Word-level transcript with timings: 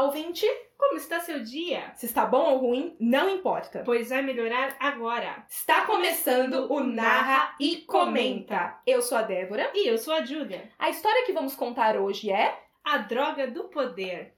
Olá, 0.00 0.08
ouvinte! 0.08 0.46
Como 0.78 0.96
está 0.96 1.20
seu 1.20 1.42
dia? 1.42 1.92
Se 1.94 2.06
está 2.06 2.24
bom 2.24 2.52
ou 2.52 2.58
ruim, 2.60 2.96
não 2.98 3.28
importa. 3.28 3.82
Pois 3.84 4.08
vai 4.08 4.22
melhorar 4.22 4.74
agora. 4.80 5.44
Está 5.46 5.84
começando 5.84 6.72
o 6.72 6.80
Narra 6.82 7.54
e 7.60 7.82
Comenta. 7.82 8.80
Eu 8.86 9.02
sou 9.02 9.18
a 9.18 9.22
Débora. 9.22 9.70
E 9.74 9.86
eu 9.86 9.98
sou 9.98 10.14
a 10.14 10.24
Júlia. 10.24 10.72
A 10.78 10.88
história 10.88 11.26
que 11.26 11.34
vamos 11.34 11.54
contar 11.54 11.98
hoje 11.98 12.30
é 12.30 12.58
A 12.82 12.96
Droga 12.96 13.46
do 13.46 13.64
Poder. 13.64 14.34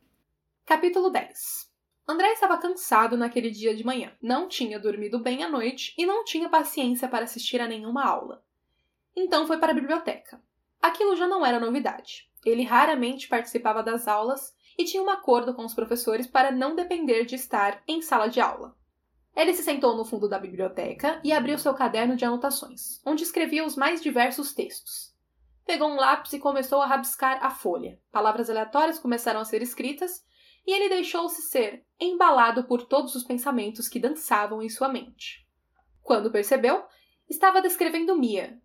Capítulo 0.67 1.11
10 1.11 1.71
André 2.09 2.33
estava 2.33 2.59
cansado 2.59 3.17
naquele 3.17 3.49
dia 3.49 3.73
de 3.73 3.87
manhã. 3.87 4.13
Não 4.21 4.49
tinha 4.49 4.81
dormido 4.81 5.21
bem 5.21 5.45
à 5.45 5.49
noite 5.49 5.95
e 5.97 6.05
não 6.05 6.25
tinha 6.25 6.49
paciência 6.49 7.07
para 7.07 7.23
assistir 7.23 7.61
a 7.61 7.69
nenhuma 7.69 8.05
aula. 8.05 8.45
Então 9.15 9.47
foi 9.47 9.59
para 9.59 9.71
a 9.71 9.77
biblioteca. 9.77 10.43
Aquilo 10.83 11.15
já 11.15 11.29
não 11.29 11.47
era 11.47 11.61
novidade. 11.61 12.29
Ele 12.45 12.65
raramente 12.65 13.29
participava 13.29 13.81
das 13.81 14.09
aulas 14.09 14.53
e 14.79 14.85
tinha 14.85 15.03
um 15.03 15.11
acordo 15.11 15.55
com 15.55 15.65
os 15.65 15.75
professores 15.75 16.27
para 16.27 16.51
não 16.51 16.75
depender 16.75 17.25
de 17.25 17.35
estar 17.35 17.83
em 17.87 18.01
sala 18.03 18.29
de 18.29 18.41
aula. 18.41 18.77
Ele 19.35 19.55
se 19.55 19.63
sentou 19.63 19.97
no 19.97 20.05
fundo 20.05 20.29
da 20.29 20.39
biblioteca 20.39 21.21
e 21.25 21.33
abriu 21.33 21.59
seu 21.59 21.73
caderno 21.75 22.17
de 22.17 22.25
anotações, 22.25 23.01
onde 23.05 23.23
escrevia 23.23 23.65
os 23.65 23.77
mais 23.77 24.03
diversos 24.03 24.53
textos. 24.53 25.13
Pegou 25.65 25.89
um 25.89 25.97
lápis 25.97 26.33
e 26.33 26.39
começou 26.39 26.83
a 26.83 26.87
rabiscar 26.87 27.45
a 27.45 27.51
folha. 27.51 27.99
Palavras 28.11 28.51
aleatórias 28.51 28.99
começaram 28.99 29.41
a 29.41 29.45
ser 29.45 29.63
escritas 29.63 30.25
e 30.67 30.73
ele 30.73 30.89
deixou-se 30.89 31.43
ser 31.43 31.85
embalado 31.99 32.65
por 32.65 32.83
todos 32.83 33.15
os 33.15 33.25
pensamentos 33.25 33.89
que 33.89 33.99
dançavam 33.99 34.63
em 34.63 34.69
sua 34.69 34.89
mente. 34.89 35.47
Quando 36.03 36.31
percebeu, 36.31 36.85
estava 37.29 37.63
descrevendo 37.63 38.19
Mia, 38.19 38.61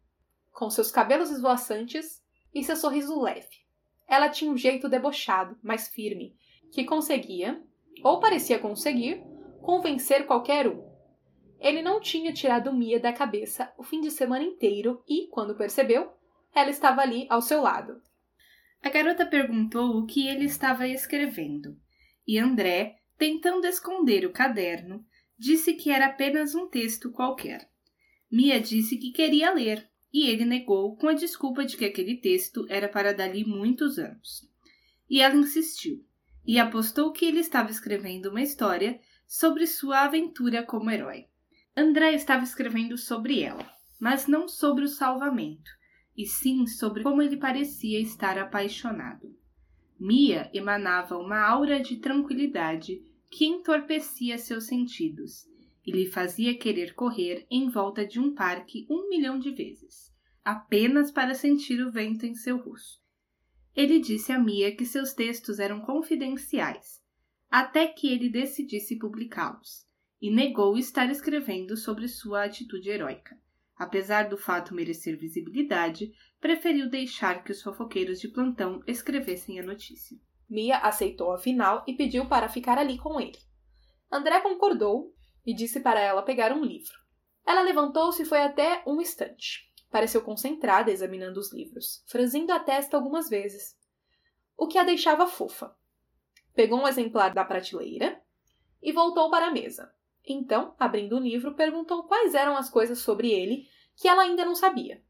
com 0.52 0.70
seus 0.70 0.92
cabelos 0.92 1.30
esvoaçantes 1.30 2.22
e 2.54 2.64
seu 2.64 2.76
sorriso 2.76 3.22
leve. 3.22 3.67
Ela 4.08 4.30
tinha 4.30 4.52
um 4.52 4.58
jeito 4.58 4.88
debochado, 4.88 5.58
mas 5.62 5.88
firme, 5.88 6.36
que 6.72 6.86
conseguia, 6.86 7.62
ou 8.04 8.20
parecia 8.20 8.60
conseguir, 8.60 9.22
convencer 9.62 10.26
qualquer 10.26 10.68
um. 10.68 10.88
Ele 11.60 11.82
não 11.82 12.00
tinha 12.00 12.32
tirado 12.32 12.74
Mia 12.74 13.00
da 13.00 13.12
cabeça 13.12 13.74
o 13.78 13.84
fim 13.84 14.00
de 14.00 14.12
semana 14.12 14.44
inteiro 14.44 15.04
e, 15.08 15.28
quando 15.28 15.58
percebeu, 15.58 16.12
ela 16.54 16.70
estava 16.70 17.02
ali 17.02 17.26
ao 17.30 17.42
seu 17.42 17.62
lado. 17.62 18.02
A 18.84 18.90
garota 18.90 19.26
perguntou 19.26 19.98
o 19.98 20.06
que 20.06 20.28
ele 20.28 20.46
estava 20.46 20.88
escrevendo, 20.88 21.76
e 22.28 22.38
André, 22.38 22.98
tentando 23.18 23.66
esconder 23.66 24.26
o 24.26 24.32
caderno, 24.32 25.04
disse 25.38 25.74
que 25.74 25.90
era 25.90 26.06
apenas 26.06 26.56
um 26.56 26.68
texto 26.68 27.12
qualquer. 27.12 27.68
Mia 28.32 28.60
disse 28.60 28.98
que 28.98 29.12
queria 29.12 29.52
ler, 29.54 29.90
e 30.18 30.32
ele 30.32 30.46
negou 30.46 30.96
com 30.96 31.08
a 31.08 31.14
desculpa 31.14 31.64
de 31.64 31.78
que 31.78 31.86
aquele 31.86 32.18
texto 32.18 32.66
era 32.70 32.90
para 32.90 33.14
dali 33.14 33.46
muitos 33.46 34.00
anos. 34.00 34.50
E 35.08 35.22
ela 35.22 35.36
insistiu, 35.36 36.04
e 36.44 36.58
apostou 36.58 37.12
que 37.12 37.24
ele 37.24 37.40
estava 37.40 37.70
escrevendo 37.70 38.32
uma 38.32 38.42
história 38.42 39.00
sobre 39.28 39.68
sua 39.68 40.06
aventura 40.06 40.64
como 40.64 40.90
herói. 40.90 41.26
André 41.76 42.16
estava 42.16 42.44
escrevendo 42.44 42.98
sobre 42.98 43.44
ela, 43.44 43.72
mas 44.00 44.26
não 44.26 44.48
sobre 44.48 44.86
o 44.86 44.88
salvamento, 44.88 45.70
e 46.18 46.26
sim 46.26 46.66
sobre 46.66 47.04
como 47.04 47.22
ele 47.22 47.38
parecia 47.38 48.02
estar 48.02 48.40
apaixonado. 48.40 49.38
Mia 50.00 50.50
emanava 50.52 51.16
uma 51.16 51.40
aura 51.40 51.80
de 51.80 51.98
tranquilidade 51.98 53.04
que 53.30 53.46
entorpecia 53.46 54.40
seus 54.40 54.66
sentidos 54.66 55.46
e 55.86 55.92
lhe 55.92 56.08
fazia 56.08 56.58
querer 56.58 56.96
correr 56.96 57.46
em 57.52 57.70
volta 57.70 58.04
de 58.04 58.20
um 58.20 58.34
parque 58.34 58.88
um 58.90 59.08
milhão 59.08 59.38
de 59.38 59.52
vezes, 59.52 60.07
apenas 60.48 61.12
para 61.12 61.36
sentir 61.36 61.86
o 61.86 61.92
vento 61.92 62.26
em 62.26 62.34
seu 62.34 62.56
rosto. 62.56 63.04
Ele 63.76 64.00
disse 64.00 64.32
a 64.32 64.40
Mia 64.40 64.74
que 64.74 64.86
seus 64.86 65.12
textos 65.12 65.60
eram 65.60 65.82
confidenciais, 65.82 67.04
até 67.52 67.86
que 67.86 68.08
ele 68.08 68.30
decidisse 68.30 68.98
publicá-los, 68.98 69.86
e 70.22 70.32
negou 70.32 70.78
estar 70.78 71.12
escrevendo 71.12 71.76
sobre 71.76 72.08
sua 72.08 72.46
atitude 72.46 72.90
heróica. 72.90 73.38
Apesar 73.76 74.30
do 74.30 74.38
fato 74.38 74.74
merecer 74.74 75.20
visibilidade, 75.20 76.14
preferiu 76.40 76.90
deixar 76.90 77.44
que 77.44 77.52
os 77.52 77.62
fofoqueiros 77.62 78.18
de 78.18 78.30
plantão 78.30 78.82
escrevessem 78.88 79.60
a 79.60 79.64
notícia. 79.64 80.18
Mia 80.50 80.78
aceitou 80.78 81.34
afinal 81.34 81.84
e 81.86 81.94
pediu 81.94 82.26
para 82.26 82.48
ficar 82.48 82.78
ali 82.78 82.98
com 82.98 83.20
ele. 83.20 83.38
André 84.10 84.40
concordou 84.40 85.14
e 85.46 85.54
disse 85.54 85.82
para 85.82 86.00
ela 86.00 86.22
pegar 86.22 86.54
um 86.54 86.64
livro. 86.64 86.96
Ela 87.46 87.64
levantou-se 87.64 88.24
e 88.24 88.26
foi 88.26 88.40
até 88.40 88.82
um 88.88 89.02
estante. 89.02 89.67
Pareceu 89.90 90.22
concentrada 90.22 90.92
examinando 90.92 91.40
os 91.40 91.54
livros, 91.54 92.04
franzindo 92.08 92.52
a 92.52 92.60
testa 92.60 92.98
algumas 92.98 93.30
vezes, 93.30 93.78
o 94.58 94.68
que 94.68 94.78
a 94.78 94.84
deixava 94.84 95.28
fofa. 95.28 95.76
Pegou 96.54 96.80
um 96.80 96.88
exemplar 96.88 97.34
da 97.34 97.46
prateleira 97.46 98.22
e 98.82 98.92
voltou 98.92 99.30
para 99.30 99.48
a 99.48 99.52
mesa. 99.52 99.94
Então, 100.26 100.76
abrindo 100.78 101.16
o 101.16 101.20
livro, 101.20 101.54
perguntou 101.54 102.04
quais 102.04 102.34
eram 102.34 102.58
as 102.58 102.70
coisas 102.70 103.00
sobre 103.00 103.32
ele 103.32 103.68
que 103.96 104.08
ela 104.08 104.24
ainda 104.24 104.44
não 104.44 104.56
sabia. 104.56 105.02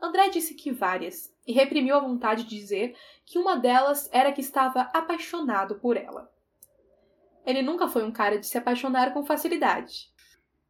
André 0.00 0.28
disse 0.28 0.54
que 0.54 0.70
várias, 0.70 1.34
e 1.46 1.52
reprimiu 1.52 1.96
a 1.96 2.00
vontade 2.00 2.44
de 2.44 2.56
dizer 2.56 2.96
que 3.24 3.38
uma 3.38 3.56
delas 3.56 4.08
era 4.12 4.32
que 4.32 4.40
estava 4.40 4.82
apaixonado 4.92 5.76
por 5.76 5.96
ela. 5.96 6.30
Ele 7.44 7.62
nunca 7.62 7.88
foi 7.88 8.04
um 8.04 8.12
cara 8.12 8.38
de 8.38 8.46
se 8.46 8.58
apaixonar 8.58 9.12
com 9.12 9.24
facilidade. 9.24 10.12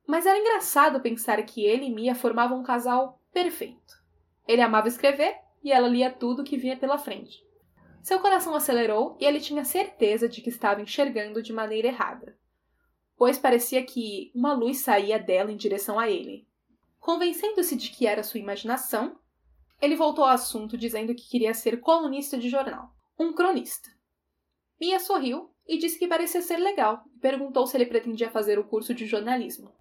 Mas 0.06 0.25
era 0.25 0.38
engraçado 0.38 1.00
pensar 1.00 1.42
que 1.42 1.64
ele 1.64 1.87
e 1.87 1.94
Mia 1.94 2.14
formavam 2.14 2.60
um 2.60 2.62
casal 2.62 3.20
perfeito. 3.43 3.94
Ele 4.49 4.62
amava 4.62 4.88
escrever 4.88 5.37
e 5.62 5.71
ela 5.71 5.87
lia 5.87 6.10
tudo 6.10 6.43
que 6.43 6.56
vinha 6.56 6.76
pela 6.76 6.99
frente. 6.99 7.41
Seu 8.03 8.19
coração 8.19 8.53
acelerou 8.54 9.16
e 9.21 9.25
ele 9.25 9.41
tinha 9.41 9.65
certeza 9.65 10.28
de 10.28 10.41
que 10.41 10.49
estava 10.49 10.82
enxergando 10.82 11.41
de 11.41 11.53
maneira 11.53 11.87
errada, 11.87 12.37
pois 13.16 13.38
parecia 13.38 13.84
que 13.84 14.32
uma 14.34 14.53
luz 14.53 14.78
saía 14.78 15.21
dela 15.21 15.53
em 15.53 15.56
direção 15.56 16.00
a 16.00 16.10
ele. 16.10 16.49
Convencendo-se 16.99 17.76
de 17.76 17.91
que 17.91 18.09
era 18.09 18.25
sua 18.25 18.41
imaginação, 18.41 19.16
ele 19.81 19.94
voltou 19.94 20.25
ao 20.25 20.31
assunto 20.31 20.76
dizendo 20.76 21.15
que 21.15 21.28
queria 21.28 21.55
ser 21.55 21.81
colunista 21.81 22.37
de 22.37 22.49
jornal, 22.49 22.91
um 23.16 23.32
cronista. 23.32 23.88
Mia 24.81 24.99
sorriu 24.99 25.55
e 25.66 25.78
disse 25.78 25.97
que 25.97 26.09
parecia 26.09 26.43
ser 26.43 26.56
legal 26.56 27.05
e 27.15 27.20
perguntou 27.20 27.69
se 27.69 27.76
ele 27.76 27.87
pretendia 27.87 28.31
fazer 28.31 28.59
o 28.59 28.65
curso 28.65 28.93
de 28.93 29.06
jornalismo. 29.06 29.72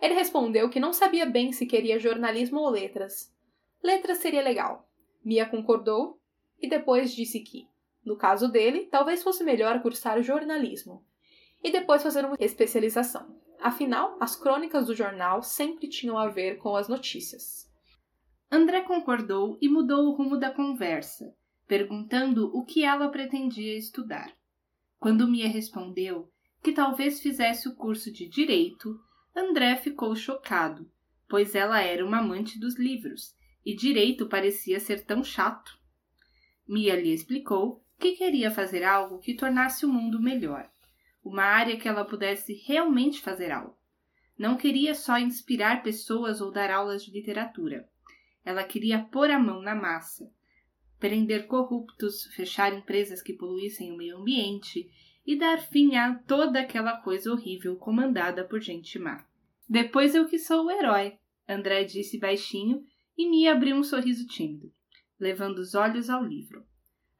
Ele 0.00 0.14
respondeu 0.14 0.70
que 0.70 0.80
não 0.80 0.92
sabia 0.92 1.26
bem 1.26 1.52
se 1.52 1.66
queria 1.66 1.98
jornalismo 1.98 2.60
ou 2.60 2.70
letras. 2.70 3.34
Letras 3.82 4.18
seria 4.18 4.42
legal. 4.42 4.88
Mia 5.24 5.46
concordou 5.46 6.20
e 6.60 6.68
depois 6.68 7.14
disse 7.14 7.40
que, 7.40 7.68
no 8.04 8.16
caso 8.16 8.48
dele, 8.48 8.86
talvez 8.90 9.22
fosse 9.22 9.44
melhor 9.44 9.82
cursar 9.82 10.22
jornalismo 10.22 11.04
e 11.62 11.70
depois 11.70 12.02
fazer 12.02 12.24
uma 12.24 12.36
especialização. 12.38 13.36
Afinal, 13.60 14.16
as 14.20 14.36
crônicas 14.36 14.86
do 14.86 14.94
jornal 14.94 15.42
sempre 15.42 15.88
tinham 15.88 16.16
a 16.16 16.28
ver 16.28 16.58
com 16.58 16.76
as 16.76 16.88
notícias. 16.88 17.68
André 18.50 18.82
concordou 18.82 19.58
e 19.60 19.68
mudou 19.68 20.06
o 20.06 20.12
rumo 20.12 20.38
da 20.38 20.50
conversa, 20.50 21.34
perguntando 21.66 22.50
o 22.56 22.64
que 22.64 22.84
ela 22.84 23.08
pretendia 23.08 23.76
estudar. 23.76 24.32
Quando 24.98 25.28
Mia 25.28 25.48
respondeu 25.48 26.30
que 26.62 26.72
talvez 26.72 27.20
fizesse 27.20 27.68
o 27.68 27.74
curso 27.74 28.12
de 28.12 28.26
direito, 28.28 28.98
André 29.38 29.76
ficou 29.76 30.16
chocado, 30.16 30.90
pois 31.28 31.54
ela 31.54 31.80
era 31.80 32.04
uma 32.04 32.18
amante 32.18 32.58
dos 32.58 32.76
livros 32.76 33.36
e 33.64 33.72
direito 33.72 34.26
parecia 34.26 34.80
ser 34.80 35.04
tão 35.04 35.22
chato. 35.22 35.78
Mia 36.66 37.00
lhe 37.00 37.12
explicou 37.12 37.84
que 38.00 38.16
queria 38.16 38.50
fazer 38.50 38.82
algo 38.82 39.20
que 39.20 39.34
tornasse 39.34 39.86
o 39.86 39.88
mundo 39.88 40.20
melhor, 40.20 40.68
uma 41.22 41.44
área 41.44 41.76
que 41.76 41.86
ela 41.86 42.04
pudesse 42.04 42.52
realmente 42.66 43.20
fazer 43.20 43.52
algo. 43.52 43.78
Não 44.36 44.56
queria 44.56 44.92
só 44.92 45.16
inspirar 45.18 45.84
pessoas 45.84 46.40
ou 46.40 46.50
dar 46.50 46.68
aulas 46.68 47.04
de 47.04 47.12
literatura. 47.12 47.88
Ela 48.44 48.64
queria 48.64 48.98
pôr 49.04 49.30
a 49.30 49.38
mão 49.38 49.62
na 49.62 49.74
massa, 49.74 50.28
prender 50.98 51.46
corruptos, 51.46 52.24
fechar 52.34 52.72
empresas 52.72 53.22
que 53.22 53.32
poluíssem 53.32 53.92
o 53.92 53.96
meio 53.96 54.18
ambiente 54.18 54.90
e 55.24 55.36
dar 55.36 55.58
fim 55.60 55.94
a 55.94 56.16
toda 56.26 56.58
aquela 56.58 56.96
coisa 57.02 57.30
horrível 57.30 57.76
comandada 57.76 58.42
por 58.42 58.60
gente 58.60 58.98
má. 58.98 59.27
Depois 59.68 60.14
eu 60.14 60.26
que 60.26 60.38
sou 60.38 60.64
o 60.64 60.70
herói, 60.70 61.18
André 61.46 61.84
disse 61.84 62.18
baixinho 62.18 62.82
e 63.16 63.28
Mia 63.28 63.52
abriu 63.52 63.76
um 63.76 63.82
sorriso 63.82 64.26
tímido, 64.26 64.72
levando 65.20 65.58
os 65.58 65.74
olhos 65.74 66.08
ao 66.08 66.24
livro. 66.24 66.64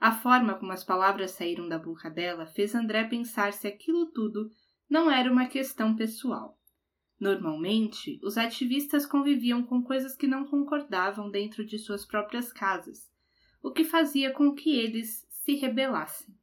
A 0.00 0.12
forma 0.12 0.54
como 0.54 0.72
as 0.72 0.84
palavras 0.84 1.32
saíram 1.32 1.68
da 1.68 1.78
boca 1.78 2.08
dela 2.08 2.46
fez 2.46 2.74
André 2.74 3.04
pensar 3.04 3.52
se 3.52 3.66
aquilo 3.66 4.06
tudo 4.12 4.48
não 4.88 5.10
era 5.10 5.30
uma 5.30 5.46
questão 5.46 5.94
pessoal. 5.94 6.58
Normalmente, 7.20 8.18
os 8.22 8.38
ativistas 8.38 9.04
conviviam 9.04 9.62
com 9.64 9.82
coisas 9.82 10.16
que 10.16 10.26
não 10.26 10.46
concordavam 10.46 11.30
dentro 11.30 11.66
de 11.66 11.78
suas 11.78 12.06
próprias 12.06 12.52
casas, 12.52 13.10
o 13.60 13.72
que 13.72 13.84
fazia 13.84 14.32
com 14.32 14.54
que 14.54 14.78
eles 14.78 15.26
se 15.28 15.56
rebelassem. 15.56 16.37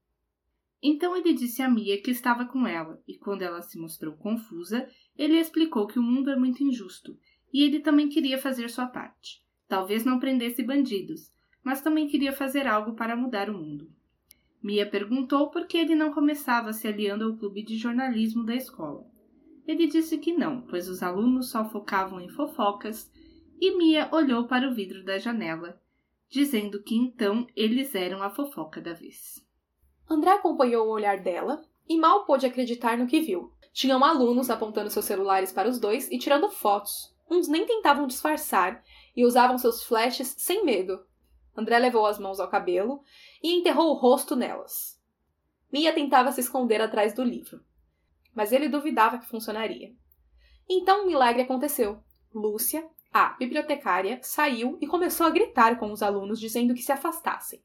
Então 0.87 1.17
ele 1.17 1.33
disse 1.33 1.63
a 1.63 1.67
Mia 1.67 1.99
que 1.99 2.11
estava 2.11 2.45
com 2.45 2.67
ela, 2.67 3.01
e 3.07 3.17
quando 3.17 3.41
ela 3.41 3.59
se 3.63 3.75
mostrou 3.75 4.13
confusa, 4.13 4.87
ele 5.17 5.39
explicou 5.39 5.87
que 5.87 5.97
o 5.97 6.03
mundo 6.03 6.29
é 6.29 6.35
muito 6.35 6.63
injusto 6.63 7.17
e 7.51 7.63
ele 7.63 7.79
também 7.79 8.07
queria 8.07 8.37
fazer 8.37 8.69
sua 8.69 8.85
parte. 8.85 9.43
Talvez 9.67 10.05
não 10.05 10.19
prendesse 10.19 10.61
bandidos, 10.61 11.33
mas 11.63 11.81
também 11.81 12.07
queria 12.07 12.31
fazer 12.31 12.67
algo 12.67 12.93
para 12.93 13.15
mudar 13.15 13.49
o 13.49 13.57
mundo. 13.57 13.89
Mia 14.61 14.85
perguntou 14.87 15.49
por 15.49 15.65
que 15.65 15.75
ele 15.75 15.95
não 15.95 16.13
começava 16.13 16.71
se 16.71 16.87
aliando 16.87 17.25
ao 17.25 17.35
clube 17.35 17.63
de 17.63 17.77
jornalismo 17.77 18.45
da 18.45 18.53
escola. 18.53 19.09
Ele 19.65 19.87
disse 19.87 20.19
que 20.19 20.33
não, 20.33 20.61
pois 20.67 20.87
os 20.87 21.01
alunos 21.01 21.49
só 21.49 21.67
focavam 21.67 22.21
em 22.21 22.29
fofocas, 22.29 23.11
e 23.59 23.75
Mia 23.75 24.07
olhou 24.11 24.47
para 24.47 24.69
o 24.69 24.75
vidro 24.75 25.03
da 25.03 25.17
janela, 25.17 25.81
dizendo 26.29 26.83
que 26.83 26.93
então 26.93 27.47
eles 27.55 27.95
eram 27.95 28.21
a 28.21 28.29
fofoca 28.29 28.79
da 28.79 28.93
vez. 28.93 29.44
André 30.09 30.31
acompanhou 30.31 30.87
o 30.87 30.91
olhar 30.91 31.19
dela 31.19 31.63
e 31.87 31.97
mal 31.97 32.25
pôde 32.25 32.45
acreditar 32.45 32.97
no 32.97 33.07
que 33.07 33.21
viu. 33.21 33.51
Tinham 33.73 34.03
alunos 34.03 34.49
apontando 34.49 34.89
seus 34.89 35.05
celulares 35.05 35.51
para 35.51 35.69
os 35.69 35.79
dois 35.79 36.09
e 36.11 36.17
tirando 36.17 36.49
fotos. 36.49 37.13
Uns 37.29 37.47
nem 37.47 37.65
tentavam 37.65 38.07
disfarçar 38.07 38.83
e 39.15 39.25
usavam 39.25 39.57
seus 39.57 39.83
flashes 39.83 40.35
sem 40.37 40.63
medo. 40.63 41.05
André 41.57 41.79
levou 41.79 42.05
as 42.05 42.19
mãos 42.19 42.39
ao 42.39 42.49
cabelo 42.49 43.01
e 43.41 43.53
enterrou 43.53 43.91
o 43.91 43.97
rosto 43.97 44.35
nelas. 44.35 44.99
Mia 45.71 45.93
tentava 45.93 46.31
se 46.31 46.41
esconder 46.41 46.81
atrás 46.81 47.13
do 47.13 47.23
livro, 47.23 47.61
mas 48.33 48.51
ele 48.51 48.69
duvidava 48.69 49.17
que 49.17 49.27
funcionaria. 49.27 49.93
Então 50.69 51.03
um 51.03 51.07
milagre 51.07 51.41
aconteceu. 51.41 52.01
Lúcia, 52.33 52.87
a 53.13 53.29
bibliotecária, 53.29 54.19
saiu 54.21 54.77
e 54.81 54.87
começou 54.87 55.25
a 55.25 55.29
gritar 55.29 55.79
com 55.79 55.91
os 55.91 56.03
alunos, 56.03 56.39
dizendo 56.39 56.73
que 56.73 56.81
se 56.81 56.91
afastassem. 56.91 57.63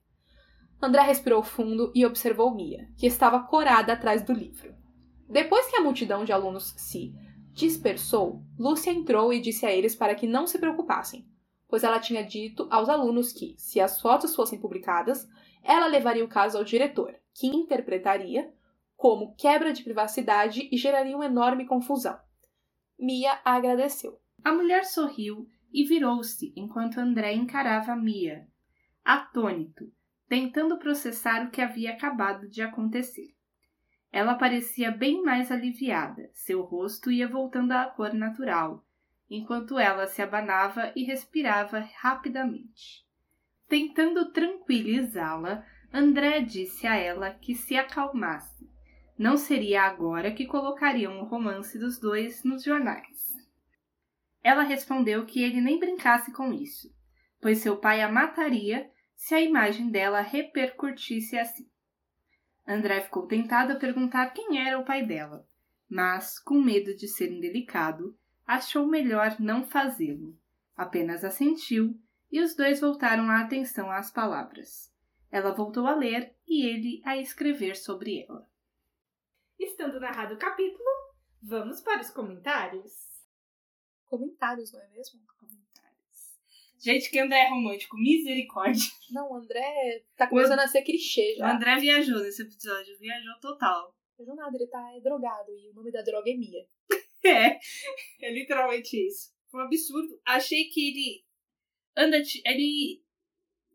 André 0.82 1.02
respirou 1.02 1.42
fundo 1.42 1.92
e 1.94 2.06
observou 2.06 2.54
Mia, 2.54 2.88
que 2.96 3.06
estava 3.06 3.40
corada 3.40 3.92
atrás 3.92 4.22
do 4.22 4.32
livro. 4.32 4.74
Depois 5.28 5.66
que 5.66 5.76
a 5.76 5.82
multidão 5.82 6.24
de 6.24 6.32
alunos 6.32 6.74
se 6.76 7.14
dispersou, 7.52 8.42
Lúcia 8.58 8.90
entrou 8.90 9.32
e 9.32 9.40
disse 9.40 9.66
a 9.66 9.72
eles 9.72 9.94
para 9.94 10.14
que 10.14 10.26
não 10.26 10.46
se 10.46 10.58
preocupassem, 10.58 11.28
pois 11.68 11.84
ela 11.84 12.00
tinha 12.00 12.24
dito 12.24 12.66
aos 12.70 12.88
alunos 12.88 13.32
que, 13.32 13.54
se 13.58 13.78
as 13.78 14.00
fotos 14.00 14.34
fossem 14.34 14.58
publicadas, 14.58 15.28
ela 15.62 15.86
levaria 15.86 16.24
o 16.24 16.28
caso 16.28 16.56
ao 16.56 16.64
diretor, 16.64 17.14
que 17.34 17.46
interpretaria 17.46 18.50
como 18.96 19.34
quebra 19.34 19.72
de 19.72 19.82
privacidade 19.82 20.68
e 20.72 20.76
geraria 20.76 21.14
uma 21.14 21.26
enorme 21.26 21.66
confusão. 21.66 22.18
Mia 22.98 23.38
agradeceu. 23.44 24.18
A 24.42 24.52
mulher 24.52 24.84
sorriu 24.84 25.46
e 25.72 25.84
virou-se 25.84 26.52
enquanto 26.56 26.98
André 26.98 27.34
encarava 27.34 27.94
Mia, 27.94 28.48
atônito, 29.04 29.90
tentando 30.30 30.78
processar 30.78 31.44
o 31.44 31.50
que 31.50 31.60
havia 31.60 31.90
acabado 31.90 32.48
de 32.48 32.62
acontecer. 32.62 33.34
Ela 34.12 34.36
parecia 34.36 34.92
bem 34.92 35.24
mais 35.24 35.50
aliviada, 35.50 36.30
seu 36.32 36.62
rosto 36.62 37.10
ia 37.10 37.26
voltando 37.26 37.72
à 37.72 37.86
cor 37.86 38.14
natural, 38.14 38.86
enquanto 39.28 39.76
ela 39.76 40.06
se 40.06 40.22
abanava 40.22 40.92
e 40.94 41.02
respirava 41.02 41.80
rapidamente. 41.98 43.04
Tentando 43.66 44.30
tranquilizá-la, 44.30 45.66
André 45.92 46.42
disse 46.42 46.86
a 46.86 46.94
ela 46.94 47.32
que 47.32 47.52
se 47.52 47.76
acalmasse. 47.76 48.70
Não 49.18 49.36
seria 49.36 49.82
agora 49.82 50.30
que 50.30 50.46
colocariam 50.46 51.20
o 51.20 51.24
romance 51.24 51.76
dos 51.76 51.98
dois 51.98 52.44
nos 52.44 52.62
jornais. 52.62 53.34
Ela 54.44 54.62
respondeu 54.62 55.26
que 55.26 55.42
ele 55.42 55.60
nem 55.60 55.80
brincasse 55.80 56.32
com 56.32 56.52
isso, 56.52 56.88
pois 57.40 57.58
seu 57.58 57.78
pai 57.78 58.00
a 58.00 58.08
mataria 58.08 58.88
se 59.20 59.34
a 59.34 59.40
imagem 59.40 59.90
dela 59.90 60.22
repercutisse 60.22 61.38
assim. 61.38 61.70
André 62.66 63.02
ficou 63.02 63.26
tentado 63.26 63.74
a 63.74 63.76
perguntar 63.76 64.30
quem 64.30 64.66
era 64.66 64.78
o 64.78 64.84
pai 64.84 65.04
dela, 65.04 65.46
mas, 65.86 66.38
com 66.38 66.54
medo 66.54 66.96
de 66.96 67.06
ser 67.06 67.30
indelicado, 67.30 68.18
achou 68.46 68.86
melhor 68.86 69.38
não 69.38 69.62
fazê-lo. 69.62 70.34
Apenas 70.74 71.22
assentiu 71.22 72.00
e 72.32 72.40
os 72.40 72.56
dois 72.56 72.80
voltaram 72.80 73.28
a 73.28 73.42
atenção 73.42 73.90
às 73.90 74.10
palavras. 74.10 74.90
Ela 75.30 75.52
voltou 75.52 75.86
a 75.86 75.94
ler 75.94 76.34
e 76.48 76.66
ele 76.66 77.02
a 77.04 77.18
escrever 77.18 77.76
sobre 77.76 78.24
ela. 78.24 78.48
Estando 79.58 80.00
narrado 80.00 80.34
o 80.34 80.38
capítulo, 80.38 80.88
vamos 81.42 81.82
para 81.82 82.00
os 82.00 82.10
comentários. 82.10 82.94
Comentários, 84.06 84.72
não 84.72 84.80
é 84.80 84.88
mesmo? 84.88 85.20
Gente, 86.80 87.10
que 87.10 87.18
André 87.18 87.40
é 87.40 87.50
romântico, 87.50 87.96
misericórdia. 87.98 88.90
Não, 89.10 89.32
o 89.32 89.36
André 89.36 90.02
tá 90.16 90.26
começando 90.26 90.60
a 90.60 90.66
ser 90.66 90.82
clichê 90.82 91.34
O 91.34 91.38
já. 91.38 91.54
André 91.54 91.76
viajou 91.76 92.20
nesse 92.20 92.42
episódio, 92.42 92.98
viajou 92.98 93.38
total. 93.40 93.94
Não 94.18 94.34
nada, 94.34 94.56
ele 94.56 94.66
tá 94.66 94.92
é, 94.94 95.00
drogado 95.00 95.50
e 95.50 95.68
o 95.68 95.74
nome 95.74 95.90
da 95.90 96.02
droga 96.02 96.30
é 96.30 96.34
Mia. 96.34 96.66
É, 97.22 97.58
é 98.22 98.32
literalmente 98.32 98.96
isso. 98.96 99.30
Foi 99.50 99.60
um 99.60 99.66
absurdo. 99.66 100.18
Achei 100.24 100.70
que 100.70 100.88
ele 100.88 101.24
anda. 101.94 102.16
Ele 102.46 103.04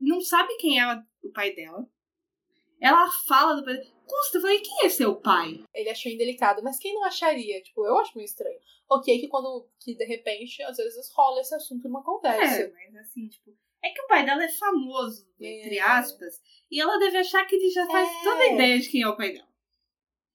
não 0.02 0.20
sabe 0.20 0.58
quem 0.58 0.80
é 0.80 0.96
o 1.22 1.32
pai 1.32 1.54
dela. 1.54 1.88
Ela 2.82 3.10
fala 3.28 3.56
do 3.56 3.64
pai. 3.66 3.78
Custa, 4.08 4.38
eu 4.38 4.42
falei, 4.42 4.60
quem 4.60 4.86
é 4.86 4.90
seu 4.90 5.16
pai? 5.16 5.64
Ele 5.74 5.90
achou 5.90 6.12
indelicado, 6.12 6.62
mas 6.64 6.78
quem 6.78 6.94
não 6.94 7.04
acharia? 7.06 7.62
Tipo, 7.64 7.86
eu 7.86 7.98
acho 7.98 8.12
meio 8.16 8.26
estranho. 8.26 8.60
Ok, 8.90 9.20
que 9.20 9.28
quando, 9.28 9.68
que 9.80 9.96
de 9.96 10.06
repente, 10.06 10.62
às 10.64 10.78
vezes 10.78 11.12
rola 11.14 11.42
esse 11.42 11.56
assunto 11.56 11.88
numa 11.88 12.04
conversa. 12.04 12.62
É, 12.62 12.72
mas 12.72 12.96
assim, 12.98 13.28
tipo. 13.28 13.52
É 13.84 13.90
que 13.90 14.02
o 14.02 14.08
pai 14.08 14.26
dela 14.26 14.44
é 14.44 14.48
famoso, 14.50 15.28
entre 15.40 15.78
É. 15.78 15.82
aspas, 15.82 16.42
e 16.72 16.80
ela 16.82 16.98
deve 16.98 17.18
achar 17.18 17.46
que 17.46 17.56
ele 17.56 17.70
já 17.70 17.86
faz 17.88 18.08
É. 18.10 18.24
toda 18.24 18.42
a 18.44 18.54
ideia 18.54 18.80
de 18.80 18.90
quem 18.90 19.02
é 19.04 19.08
o 19.08 19.16
pai 19.18 19.34
dela. 19.34 19.48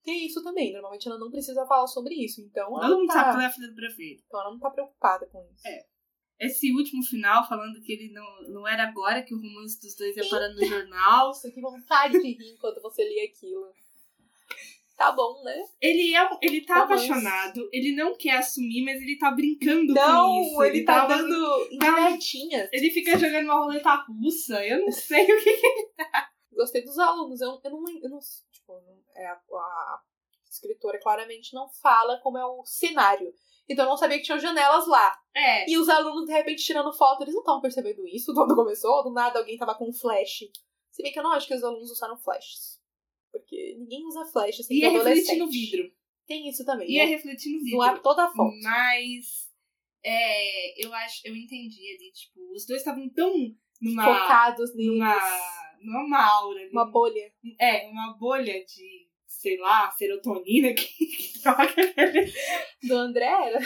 Tem 0.02 0.24
isso 0.26 0.42
também. 0.42 0.72
Normalmente 0.72 1.06
ela 1.08 1.18
não 1.18 1.30
precisa 1.30 1.66
falar 1.66 1.86
sobre 1.86 2.14
isso. 2.14 2.40
Então 2.40 2.68
ela, 2.78 2.88
Todo 2.88 2.98
não 3.00 3.06
sabe 3.06 3.18
que 3.18 3.24
tá, 3.24 3.32
ela 3.34 3.44
é 3.44 3.52
filha 3.52 3.68
do 3.68 3.74
prefeito. 3.74 4.22
então 4.26 4.40
ela 4.40 4.50
não 4.50 4.58
tá 4.58 4.70
preocupada 4.70 5.26
com 5.26 5.44
isso. 5.52 5.66
É. 5.68 5.84
Esse 6.40 6.72
último 6.72 7.02
final, 7.04 7.46
falando 7.46 7.80
que 7.82 7.92
ele 7.92 8.10
não, 8.12 8.42
não 8.48 8.66
era 8.66 8.84
agora 8.84 9.22
que 9.22 9.34
o 9.34 9.38
romance 9.40 9.78
dos 9.80 9.94
dois 9.94 10.16
ia 10.16 10.26
parar 10.28 10.48
no 10.48 10.64
jornal. 10.64 11.28
Nossa, 11.28 11.50
que 11.50 11.60
vontade 11.60 12.18
de 12.18 12.32
rir 12.32 12.54
enquanto 12.54 12.80
você 12.80 13.06
lia 13.06 13.24
aquilo. 13.26 13.70
Tá 14.96 15.12
bom, 15.12 15.42
né? 15.42 15.64
Ele, 15.80 16.14
é, 16.14 16.30
ele 16.42 16.60
tá 16.62 16.82
Romance. 16.82 17.06
apaixonado, 17.10 17.68
ele 17.72 17.94
não 17.94 18.14
quer 18.16 18.36
assumir, 18.36 18.82
mas 18.84 19.00
ele 19.00 19.16
tá 19.16 19.30
brincando 19.30 19.94
com 19.94 20.00
Não, 20.00 20.42
isso. 20.42 20.62
ele, 20.62 20.84
tá 20.84 21.06
tava- 21.06 21.16
dando 21.16 21.68
indiretinhas. 21.70 22.68
Ele 22.72 22.90
fica 22.90 23.18
jogando 23.18 23.44
uma 23.46 23.60
roleta 23.64 23.94
russa, 23.94 24.62
eu 24.66 24.80
não 24.80 24.92
sei 24.92 25.24
o 25.24 25.42
que. 25.42 25.60
Gostei 26.52 26.82
dos 26.84 26.98
alunos. 26.98 27.40
Eu, 27.40 27.58
eu 27.64 27.70
não. 27.70 27.82
Eu 28.02 28.10
não 28.10 28.18
tipo, 28.52 28.72
não- 28.72 29.00
é, 29.16 29.26
a, 29.26 29.32
a 29.32 30.00
escritora 30.50 31.00
claramente 31.00 31.54
não 31.54 31.68
fala 31.68 32.18
como 32.22 32.36
é 32.36 32.44
o 32.44 32.62
cenário. 32.66 33.32
Então 33.70 33.84
eu 33.84 33.90
não 33.90 33.96
sabia 33.96 34.18
que 34.18 34.24
tinham 34.24 34.40
janelas 34.40 34.88
lá. 34.88 35.16
É. 35.32 35.70
E 35.70 35.78
os 35.78 35.88
alunos, 35.88 36.26
de 36.26 36.32
repente, 36.32 36.64
tirando 36.64 36.92
foto, 36.92 37.22
eles 37.22 37.32
não 37.32 37.40
estavam 37.40 37.60
percebendo 37.60 38.04
isso 38.08 38.34
quando 38.34 38.56
começou. 38.56 39.04
Do 39.04 39.12
nada 39.12 39.38
alguém 39.38 39.56
tava 39.56 39.76
com 39.76 39.88
um 39.88 39.92
flash. 39.92 40.40
Se 40.90 41.02
bem 41.02 41.12
que 41.12 41.18
eu 41.20 41.22
não 41.22 41.32
acho 41.32 41.46
que 41.46 41.54
os 41.54 41.62
alunos 41.62 41.88
usaram 41.88 42.18
flashes. 42.18 42.80
Porque 43.30 43.76
ninguém 43.78 44.04
usa 44.06 44.24
flash 44.26 44.58
assim, 44.58 44.74
Ia 44.74 44.88
adolescente. 44.88 45.18
refletir 45.18 45.38
no 45.38 45.48
vidro. 45.48 45.92
Tem 46.26 46.48
isso 46.48 46.64
também. 46.64 46.90
Ia 46.90 47.04
né? 47.04 47.10
refletir 47.10 47.52
no 47.52 47.60
vidro. 47.60 47.76
Zoar 47.76 48.02
toda 48.02 48.24
a 48.24 48.28
foto. 48.28 48.56
Mas. 48.60 49.48
É, 50.02 50.84
eu 50.84 50.92
acho, 50.92 51.20
eu 51.26 51.36
entendi 51.36 51.80
ali, 51.94 52.10
tipo, 52.12 52.40
os 52.52 52.66
dois 52.66 52.80
estavam 52.80 53.08
tão 53.10 53.32
numa. 53.80 54.04
Focados 54.04 54.74
neles. 54.74 54.92
numa. 54.92 55.16
numa 55.80 56.24
aura 56.24 56.60
ali. 56.60 56.70
Uma 56.70 56.90
bolha. 56.90 57.32
É, 57.60 57.86
uma 57.88 58.16
bolha 58.18 58.64
de, 58.64 59.08
sei 59.40 59.56
lá, 59.56 59.90
serotonina 59.92 60.72
que, 60.74 60.84
que 61.06 61.40
troca 61.42 61.74
Do 62.82 62.94
André 62.94 63.24
era. 63.26 63.58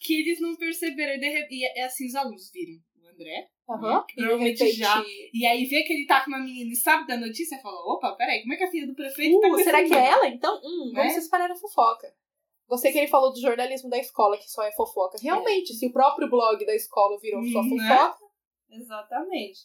que 0.00 0.20
eles 0.20 0.40
não 0.40 0.54
perceberam. 0.56 1.14
E, 1.14 1.18
de 1.48 1.54
e 1.56 1.64
é 1.78 1.84
assim, 1.84 2.06
os 2.06 2.14
alunos 2.14 2.50
viram 2.52 2.78
o 3.02 3.08
André. 3.08 3.48
Normalmente 3.66 4.14
de 4.14 4.24
repente, 4.64 4.72
já- 4.76 5.02
E 5.32 5.46
aí 5.46 5.64
vê 5.64 5.82
que 5.82 5.92
ele 5.94 6.06
tá 6.06 6.22
com 6.22 6.30
uma 6.30 6.38
menina 6.40 6.70
e 6.72 6.76
sabe 6.76 7.06
da 7.06 7.16
notícia 7.16 7.56
e 7.56 7.62
fala: 7.62 7.76
opa, 7.92 8.14
peraí, 8.14 8.42
como 8.42 8.52
é 8.52 8.56
que 8.56 8.64
a 8.64 8.70
filha 8.70 8.86
do 8.86 8.94
prefeito 8.94 9.40
tá 9.40 9.48
com 9.48 9.54
Uh, 9.54 9.56
esse 9.56 9.64
será 9.64 9.78
que 9.78 9.92
é 9.94 9.96
menino?" 9.96 10.12
ela? 10.16 10.28
Então, 10.28 10.60
hum, 10.62 10.86
Né? 10.92 11.00
vamos 11.00 11.12
se 11.14 11.18
espalhar 11.20 11.50
a 11.50 11.56
fofoca. 11.56 12.14
Gostei 12.68 12.92
que 12.92 12.98
ele 12.98 13.08
falou 13.08 13.32
do 13.32 13.40
jornalismo 13.40 13.90
da 13.90 13.98
escola, 13.98 14.36
que 14.38 14.48
só 14.50 14.62
é 14.62 14.72
fofoca. 14.72 15.18
Realmente, 15.20 15.74
se 15.74 15.86
o 15.86 15.92
próprio 15.92 16.28
blog 16.30 16.64
da 16.64 16.74
escola 16.74 17.18
virou 17.20 17.42
só 17.44 17.60
Hum, 17.60 17.74
né? 17.76 17.88
fofoca, 17.88 18.24
Exatamente. 18.70 19.60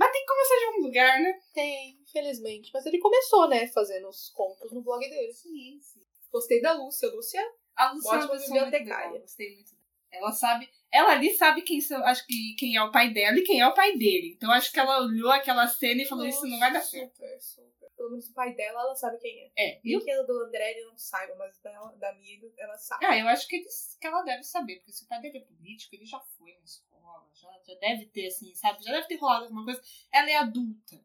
Mas 0.00 0.12
tem 0.12 0.22
que 0.22 0.26
começar 0.26 0.56
de 0.56 0.64
algum 0.64 0.82
lugar, 0.86 1.20
né? 1.20 1.40
tem, 1.52 1.98
infelizmente. 2.00 2.70
Mas 2.72 2.86
ele 2.86 2.98
começou, 2.98 3.46
né, 3.50 3.66
fazendo 3.66 4.08
os 4.08 4.30
contos 4.30 4.72
no 4.72 4.80
blog 4.80 4.98
dele. 4.98 5.30
Sim, 5.34 5.78
sim. 5.78 6.00
Gostei 6.32 6.62
da 6.62 6.72
Lúcia. 6.72 7.06
Lúcia, 7.08 7.46
A 7.76 7.92
Ótima 7.92 8.22
é 8.22 8.24
uma 8.24 8.38
bibliotecária. 8.38 9.20
Gostei 9.20 9.54
muito 9.54 9.72
dela. 9.72 9.80
Ela 10.10 10.32
sabe. 10.32 10.70
Ela 10.90 11.12
ali 11.12 11.34
sabe 11.34 11.60
quem 11.60 11.82
são. 11.82 12.02
Acho 12.02 12.26
que 12.26 12.54
quem 12.58 12.76
é 12.76 12.82
o 12.82 12.90
pai 12.90 13.12
dela 13.12 13.38
e 13.38 13.42
quem 13.42 13.60
é 13.60 13.68
o 13.68 13.74
pai 13.74 13.92
dele. 13.98 14.32
Então 14.34 14.50
acho 14.50 14.72
que 14.72 14.80
ela 14.80 15.04
olhou 15.04 15.30
aquela 15.30 15.66
cena 15.68 16.00
e 16.00 16.06
falou: 16.06 16.26
Isso 16.26 16.46
não 16.46 16.58
vai 16.58 16.72
dar 16.72 16.80
certo. 16.80 17.14
Super, 17.14 17.40
super. 17.40 17.90
Pelo 17.94 18.10
menos 18.12 18.28
o 18.30 18.32
pai 18.32 18.54
dela, 18.54 18.80
ela 18.80 18.94
sabe 18.94 19.18
quem 19.18 19.38
é. 19.38 19.50
É. 19.56 19.80
E 19.84 20.00
que 20.00 20.10
é 20.10 20.24
do 20.24 20.38
André, 20.44 20.70
ele 20.70 20.86
não 20.86 20.96
saiba, 20.96 21.34
mas 21.36 21.58
da, 21.58 21.70
da 21.96 22.14
Mia, 22.14 22.40
ela 22.56 22.78
sabe. 22.78 23.04
Ah, 23.04 23.18
eu 23.18 23.28
acho 23.28 23.46
que, 23.46 23.56
eles, 23.56 23.98
que 24.00 24.06
ela 24.06 24.22
deve 24.22 24.42
saber, 24.42 24.76
porque 24.76 24.92
se 24.92 25.04
o 25.04 25.06
pai 25.06 25.20
dele 25.20 25.38
é 25.38 25.40
político, 25.42 25.94
ele 25.94 26.06
já 26.06 26.18
foi 26.18 26.54
na 26.54 26.66
escola, 27.10 27.28
já, 27.34 27.74
já 27.74 27.78
deve 27.80 28.06
ter, 28.06 28.26
assim, 28.26 28.54
sabe? 28.54 28.82
Já 28.84 28.92
deve 28.92 29.06
ter 29.08 29.16
rolado 29.16 29.44
alguma 29.44 29.64
coisa. 29.64 29.80
Ela 30.12 30.30
é 30.30 30.36
adulta. 30.36 31.00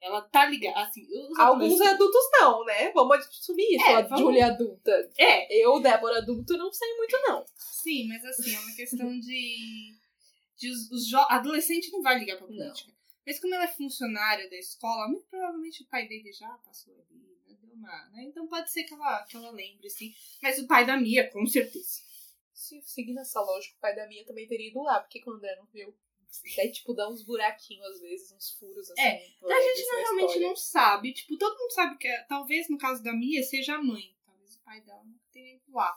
Ela 0.00 0.20
tá 0.20 0.46
ligada, 0.46 0.80
assim... 0.80 1.06
Alguns 1.38 1.38
adolescentes- 1.80 1.92
adultos 1.92 2.22
não, 2.40 2.64
né? 2.64 2.90
Vamos 2.92 3.18
assumir 3.18 3.76
isso. 3.76 3.84
É, 3.86 3.94
a 3.94 4.02
vamos- 4.02 4.20
Júlia 4.20 4.46
adulta. 4.46 5.10
É, 5.16 5.62
Eu, 5.64 5.78
Débora 5.80 6.18
adulto, 6.18 6.56
não 6.56 6.72
sei 6.72 6.96
muito, 6.96 7.16
não. 7.28 7.44
sim, 7.56 8.08
mas 8.08 8.24
assim, 8.24 8.52
é 8.54 8.58
uma 8.58 8.74
questão 8.74 9.18
de... 9.20 9.94
de 10.56 10.68
os, 10.70 10.90
os 10.90 11.06
jo- 11.06 11.26
adolescente 11.28 11.92
não 11.92 12.02
vai 12.02 12.18
ligar 12.18 12.36
pra 12.36 12.46
política. 12.48 12.92
Mas 13.24 13.38
como 13.38 13.54
ela 13.54 13.62
é 13.64 13.68
funcionária 13.68 14.50
da 14.50 14.56
escola, 14.56 15.06
muito 15.06 15.24
provavelmente 15.30 15.84
o 15.84 15.86
pai 15.86 16.08
dele 16.08 16.32
já 16.32 16.48
passou 16.64 16.92
ali, 16.94 17.20
né? 17.46 17.56
Deu 17.62 17.72
uma, 17.72 18.08
né? 18.10 18.24
Então 18.24 18.48
pode 18.48 18.72
ser 18.72 18.82
que 18.82 18.94
ela, 18.94 19.22
que 19.22 19.36
ela 19.36 19.50
lembre, 19.52 19.88
sim. 19.88 20.12
Mas 20.42 20.58
o 20.58 20.66
pai 20.66 20.84
da 20.84 20.96
Mia, 20.96 21.30
com 21.30 21.46
certeza. 21.46 22.00
Se 22.52 22.80
seguindo 22.82 23.18
essa 23.20 23.40
lógica, 23.40 23.76
o 23.76 23.80
pai 23.80 23.94
da 23.96 24.06
minha 24.06 24.24
também 24.24 24.46
teria 24.46 24.68
ido 24.68 24.82
lá. 24.82 25.00
Por 25.00 25.08
que, 25.08 25.20
que 25.20 25.28
o 25.30 25.32
André 25.32 25.56
não 25.56 25.66
viu? 25.66 25.94
É 26.58 26.68
tipo, 26.68 26.94
dá 26.94 27.08
uns 27.10 27.22
buraquinhos 27.22 27.86
às 27.86 28.00
vezes, 28.00 28.32
uns 28.32 28.50
furos 28.58 28.90
assim. 28.90 29.00
É, 29.02 29.16
A 29.16 29.60
gente 29.60 29.86
não, 29.86 29.98
realmente 29.98 30.38
não 30.40 30.56
sabe. 30.56 31.12
Tipo, 31.12 31.36
todo 31.36 31.58
mundo 31.58 31.70
sabe 31.72 31.98
que 31.98 32.08
é- 32.08 32.22
talvez 32.24 32.68
no 32.70 32.78
caso 32.78 33.02
da 33.02 33.12
Mia 33.12 33.42
seja 33.42 33.74
a 33.74 33.82
mãe. 33.82 34.16
Talvez 34.24 34.56
o 34.56 34.60
pai 34.62 34.80
dela 34.80 35.04
não 35.04 35.18
tenha 35.30 35.56
ido 35.56 35.70
lá. 35.72 35.94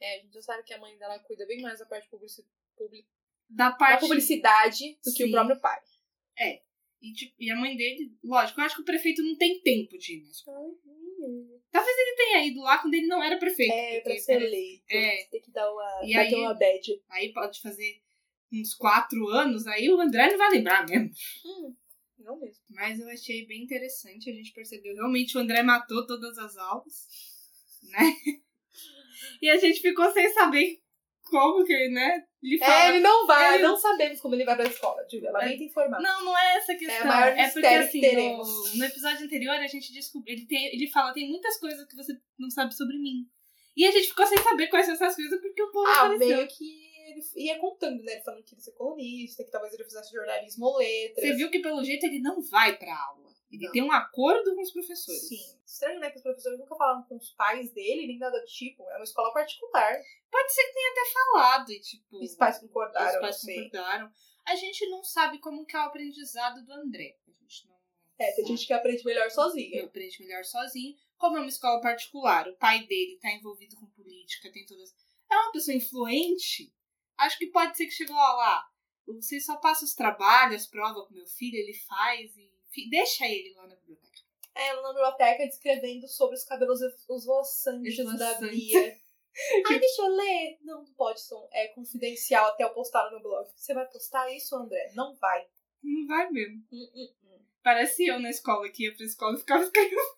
É, 0.00 0.16
a 0.18 0.22
gente 0.22 0.34
já 0.34 0.42
sabe 0.42 0.62
que 0.64 0.74
a 0.74 0.78
mãe 0.78 0.96
dela 0.98 1.18
cuida 1.20 1.46
bem 1.46 1.62
mais 1.62 1.78
da 1.78 1.86
parte 1.86 2.08
publici 2.10 2.44
publi 2.76 3.06
Da 3.48 3.70
da 3.70 3.76
parte. 3.76 4.00
publicidade 4.00 4.98
do 5.04 5.12
que 5.14 5.22
o 5.24 5.26
Sim. 5.26 5.32
próprio 5.32 5.58
pai. 5.60 5.80
E, 7.00 7.12
tipo, 7.12 7.34
e 7.38 7.50
a 7.50 7.56
mãe 7.56 7.76
dele, 7.76 8.16
lógico, 8.24 8.58
eu 8.60 8.64
acho 8.64 8.76
que 8.76 8.80
o 8.82 8.84
prefeito 8.84 9.22
não 9.22 9.36
tem 9.36 9.60
tempo 9.60 9.96
de 9.98 10.16
ir 10.16 10.22
na 10.24 10.30
escola. 10.30 10.74
Ele 11.26 12.16
tenha 12.16 12.46
ido 12.46 12.60
lá 12.60 12.78
quando 12.78 12.94
ele 12.94 13.06
não 13.06 13.22
era 13.22 13.36
prefeito. 13.38 13.72
É, 13.72 14.00
pra 14.00 14.16
ser 14.16 14.42
eleito. 14.42 14.84
É. 14.88 15.24
Tem 15.30 15.40
que 15.40 15.50
dar 15.50 15.70
uma. 15.72 16.00
E 16.04 16.14
aí- 16.16 16.34
uma 16.34 16.54
bad. 16.54 17.02
Aí 17.10 17.32
pode 17.32 17.60
fazer 17.60 18.00
uns 18.52 18.74
quatro 18.74 19.28
anos, 19.28 19.66
aí 19.66 19.90
o 19.90 20.00
André 20.00 20.30
não 20.30 20.38
vai 20.38 20.50
lembrar 20.50 20.86
mesmo. 20.86 21.10
Hum, 21.44 21.74
não 22.18 22.38
mesmo. 22.38 22.62
Mas 22.70 23.00
eu 23.00 23.08
achei 23.08 23.44
bem 23.46 23.62
interessante, 23.62 24.30
a 24.30 24.32
gente 24.32 24.52
percebeu 24.52 24.94
realmente 24.94 25.36
o 25.36 25.40
André 25.40 25.62
matou 25.62 26.06
todas 26.06 26.38
as 26.38 26.56
aulas, 26.56 27.08
né? 27.90 27.98
E 29.40 29.48
a 29.48 29.56
gente 29.56 29.80
ficou 29.80 30.10
sem 30.12 30.30
saber 30.32 30.80
como 31.24 31.64
que, 31.64 31.88
né? 31.88 32.22
Ele 32.42 32.58
fala. 32.58 32.74
É, 32.84 32.88
ele 32.90 33.00
não 33.00 33.26
vai, 33.26 33.54
ele- 33.54 33.62
não 33.64 33.76
sabemos 33.76 34.20
como 34.20 34.34
ele 34.34 34.44
vai 34.44 34.54
pra 34.56 34.66
escola, 34.66 35.02
Julia. 35.10 35.30
Lamento 35.32 35.62
informar. 35.62 36.00
Não, 36.00 36.24
não 36.24 36.38
é 36.38 36.56
essa 36.58 36.74
questão. 36.74 36.96
É 36.96 37.04
maior 37.04 37.28
porque 37.34 37.42
mistério 37.42 37.86
assim, 37.86 38.16
no, 38.36 38.76
no 38.78 38.84
episódio 38.84 39.24
anterior 39.24 39.54
a 39.56 39.66
gente 39.66 39.92
descobriu. 39.92 40.34
Ele, 40.36 40.46
tem, 40.46 40.66
ele 40.74 40.86
fala, 40.90 41.12
tem 41.12 41.28
muitas 41.30 41.58
coisas 41.58 41.86
que 41.88 41.96
você 41.96 42.12
não 42.38 42.50
sabe 42.50 42.74
sobre 42.74 42.96
mim. 42.98 43.26
E 43.76 43.86
a 43.86 43.90
gente 43.90 44.08
ficou 44.08 44.26
sem 44.26 44.38
saber 44.38 44.68
quais 44.68 44.86
são 44.86 44.94
essas 44.94 45.16
coisas 45.16 45.40
porque 45.40 45.62
o 45.62 45.70
povo 45.72 45.88
Ah, 45.88 46.02
apareceu. 46.02 46.28
meio 46.36 46.48
que 46.48 46.93
ele 47.10 47.20
ia 47.36 47.58
contando, 47.58 48.02
né? 48.02 48.12
Ele 48.12 48.22
falando 48.22 48.42
que 48.44 48.54
ele 48.54 48.60
ia 48.60 48.64
ser 48.64 48.72
colunista, 48.72 49.44
que 49.44 49.50
talvez 49.50 49.72
ele 49.74 49.84
fizesse 49.84 50.12
jornalismo 50.12 50.66
ou 50.66 50.78
letras. 50.78 51.26
Você 51.26 51.34
viu 51.34 51.50
que 51.50 51.60
pelo 51.60 51.84
jeito 51.84 52.04
ele 52.06 52.20
não 52.20 52.42
vai 52.42 52.76
pra 52.76 52.96
aula. 52.96 53.24
Ele 53.50 53.66
Não. 53.66 53.72
tem 53.72 53.82
um 53.82 53.92
acordo 53.92 54.54
com 54.54 54.62
os 54.62 54.72
professores. 54.72 55.28
Sim. 55.28 55.58
Estranho, 55.64 56.00
né? 56.00 56.10
Que 56.10 56.16
os 56.16 56.22
professores 56.22 56.58
nunca 56.58 56.74
falaram 56.76 57.02
com 57.04 57.16
os 57.16 57.30
pais 57.30 57.72
dele, 57.72 58.06
nem 58.06 58.18
nada 58.18 58.40
do 58.40 58.46
tipo. 58.46 58.82
É 58.90 58.96
uma 58.96 59.04
escola 59.04 59.32
particular. 59.32 59.96
Pode 60.30 60.52
ser 60.52 60.64
que 60.64 60.72
tenha 60.72 60.90
até 60.90 61.12
falado, 61.12 61.70
e 61.72 61.80
tipo. 61.80 62.18
Os 62.22 62.34
pais 62.34 62.58
concordaram, 62.58 63.14
os 63.14 63.20
pais 63.20 63.40
concordaram. 63.40 64.10
A 64.46 64.54
gente 64.56 64.86
não 64.90 65.02
sabe 65.02 65.38
como 65.38 65.64
que 65.64 65.76
é 65.76 65.78
o 65.78 65.82
aprendizado 65.82 66.64
do 66.64 66.72
André. 66.72 67.16
A 67.28 67.30
gente 67.30 67.68
não. 67.68 67.76
É, 68.18 68.32
tem 68.32 68.44
gente 68.46 68.66
que 68.66 68.72
aprende 68.72 69.04
melhor 69.04 69.30
sozinha. 69.30 69.80
Eu 69.80 69.86
aprende 69.86 70.20
melhor 70.20 70.44
sozinho. 70.44 70.96
Como 71.16 71.36
é 71.36 71.40
uma 71.40 71.48
escola 71.48 71.80
particular, 71.80 72.48
o 72.48 72.56
pai 72.56 72.84
dele 72.86 73.18
tá 73.20 73.30
envolvido 73.30 73.76
com 73.76 73.86
política, 73.86 74.52
tem 74.52 74.66
todas. 74.66 74.94
É 75.30 75.36
uma 75.36 75.52
pessoa 75.52 75.76
influente. 75.76 76.72
Acho 77.18 77.38
que 77.38 77.46
pode 77.46 77.76
ser 77.76 77.86
que 77.86 77.92
chegou 77.92 78.16
lá. 78.16 78.66
Você 79.06 79.40
só 79.40 79.56
passa 79.56 79.84
os 79.84 79.94
trabalhos, 79.94 80.62
as 80.62 80.66
provas 80.66 81.06
com 81.06 81.14
meu 81.14 81.26
filho, 81.26 81.56
ele 81.56 81.74
faz 81.74 82.36
e. 82.36 82.52
Deixa 82.90 83.26
ele 83.26 83.54
lá 83.54 83.68
na 83.68 83.76
biblioteca. 83.76 84.18
É, 84.54 84.68
ela 84.68 84.82
na 84.82 84.88
biblioteca 84.88 85.46
descrevendo 85.46 86.08
sobre 86.08 86.36
os 86.36 86.44
cabelos 86.44 86.80
esvoaçantes 87.08 87.96
da 87.96 88.02
Esvoaçantes. 88.02 88.50
Bia. 88.50 89.00
Ai, 89.68 89.78
deixa 89.78 90.02
eu 90.02 90.08
ler. 90.08 90.58
Não, 90.62 90.82
não 90.84 90.92
pode, 90.94 91.20
são, 91.20 91.48
é 91.52 91.68
confidencial 91.68 92.46
até 92.46 92.64
eu 92.64 92.70
postar 92.70 93.04
no 93.04 93.12
meu 93.12 93.20
blog. 93.20 93.48
Você 93.54 93.74
vai 93.74 93.86
postar 93.86 94.30
isso, 94.30 94.56
André? 94.56 94.92
Não 94.94 95.14
vai. 95.16 95.46
Não 95.82 96.06
vai 96.06 96.30
mesmo. 96.30 96.64
Hum, 96.72 96.90
hum, 96.94 97.14
hum. 97.24 97.44
Parece 97.62 98.06
eu 98.06 98.18
na 98.20 98.30
escola 98.30 98.68
que 98.68 98.84
ia 98.84 98.94
pra 98.94 99.04
escola 99.04 99.36
e 99.36 99.40
ficava 99.40 99.64
escrevendo. 99.64 100.16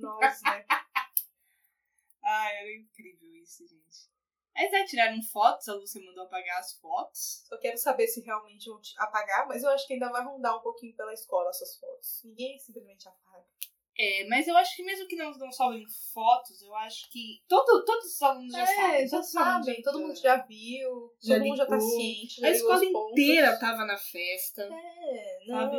Nossa, 0.00 0.42
né? 0.50 0.64
Ai, 2.24 2.56
era 2.56 2.72
incrível 2.74 3.34
isso, 3.34 3.66
gente. 3.66 4.08
Aí 4.58 4.68
já 4.70 4.84
tiraram 4.84 5.22
fotos, 5.22 5.68
a 5.68 5.74
Lúcia 5.74 6.02
mandou 6.04 6.24
apagar 6.24 6.58
as 6.58 6.72
fotos. 6.80 7.44
Só 7.48 7.56
quero 7.58 7.78
saber 7.78 8.08
se 8.08 8.20
realmente 8.22 8.68
vão 8.68 8.80
te 8.80 8.92
apagar, 8.98 9.46
mas 9.46 9.62
eu 9.62 9.70
acho 9.70 9.86
que 9.86 9.92
ainda 9.94 10.10
vai 10.10 10.24
rondar 10.24 10.56
um 10.58 10.62
pouquinho 10.62 10.96
pela 10.96 11.12
escola 11.14 11.48
essas 11.50 11.78
fotos. 11.78 12.22
Ninguém 12.24 12.58
simplesmente 12.58 13.06
apaga. 13.08 13.46
É, 14.00 14.26
mas 14.28 14.46
eu 14.46 14.56
acho 14.56 14.76
que 14.76 14.84
mesmo 14.84 15.08
que 15.08 15.16
não, 15.16 15.30
não 15.32 15.50
sobrem 15.50 15.84
fotos, 16.14 16.62
eu 16.62 16.72
acho 16.76 17.10
que 17.10 17.42
todo, 17.48 17.84
todos 17.84 18.06
os 18.14 18.22
alunos 18.22 18.52
já 18.52 18.64
sabem. 18.66 19.02
É, 19.02 19.06
já 19.08 19.18
os 19.18 19.34
alunos 19.36 19.64
sabem, 19.66 19.82
todo 19.82 19.98
mundo 20.00 20.16
já 20.16 20.36
viu, 20.36 21.12
Já 21.20 21.34
todo 21.34 21.44
mundo 21.46 21.56
já 21.56 21.66
tá 21.66 21.74
ligou. 21.76 21.90
ciente, 21.90 22.40
já 22.40 22.46
A 22.46 22.50
ligou 22.50 22.72
escola 22.74 22.92
pontos. 22.92 23.12
inteira 23.20 23.58
tava 23.58 23.84
na 23.84 23.96
festa. 23.98 24.62
É, 24.72 25.38
Sabe? 25.48 25.76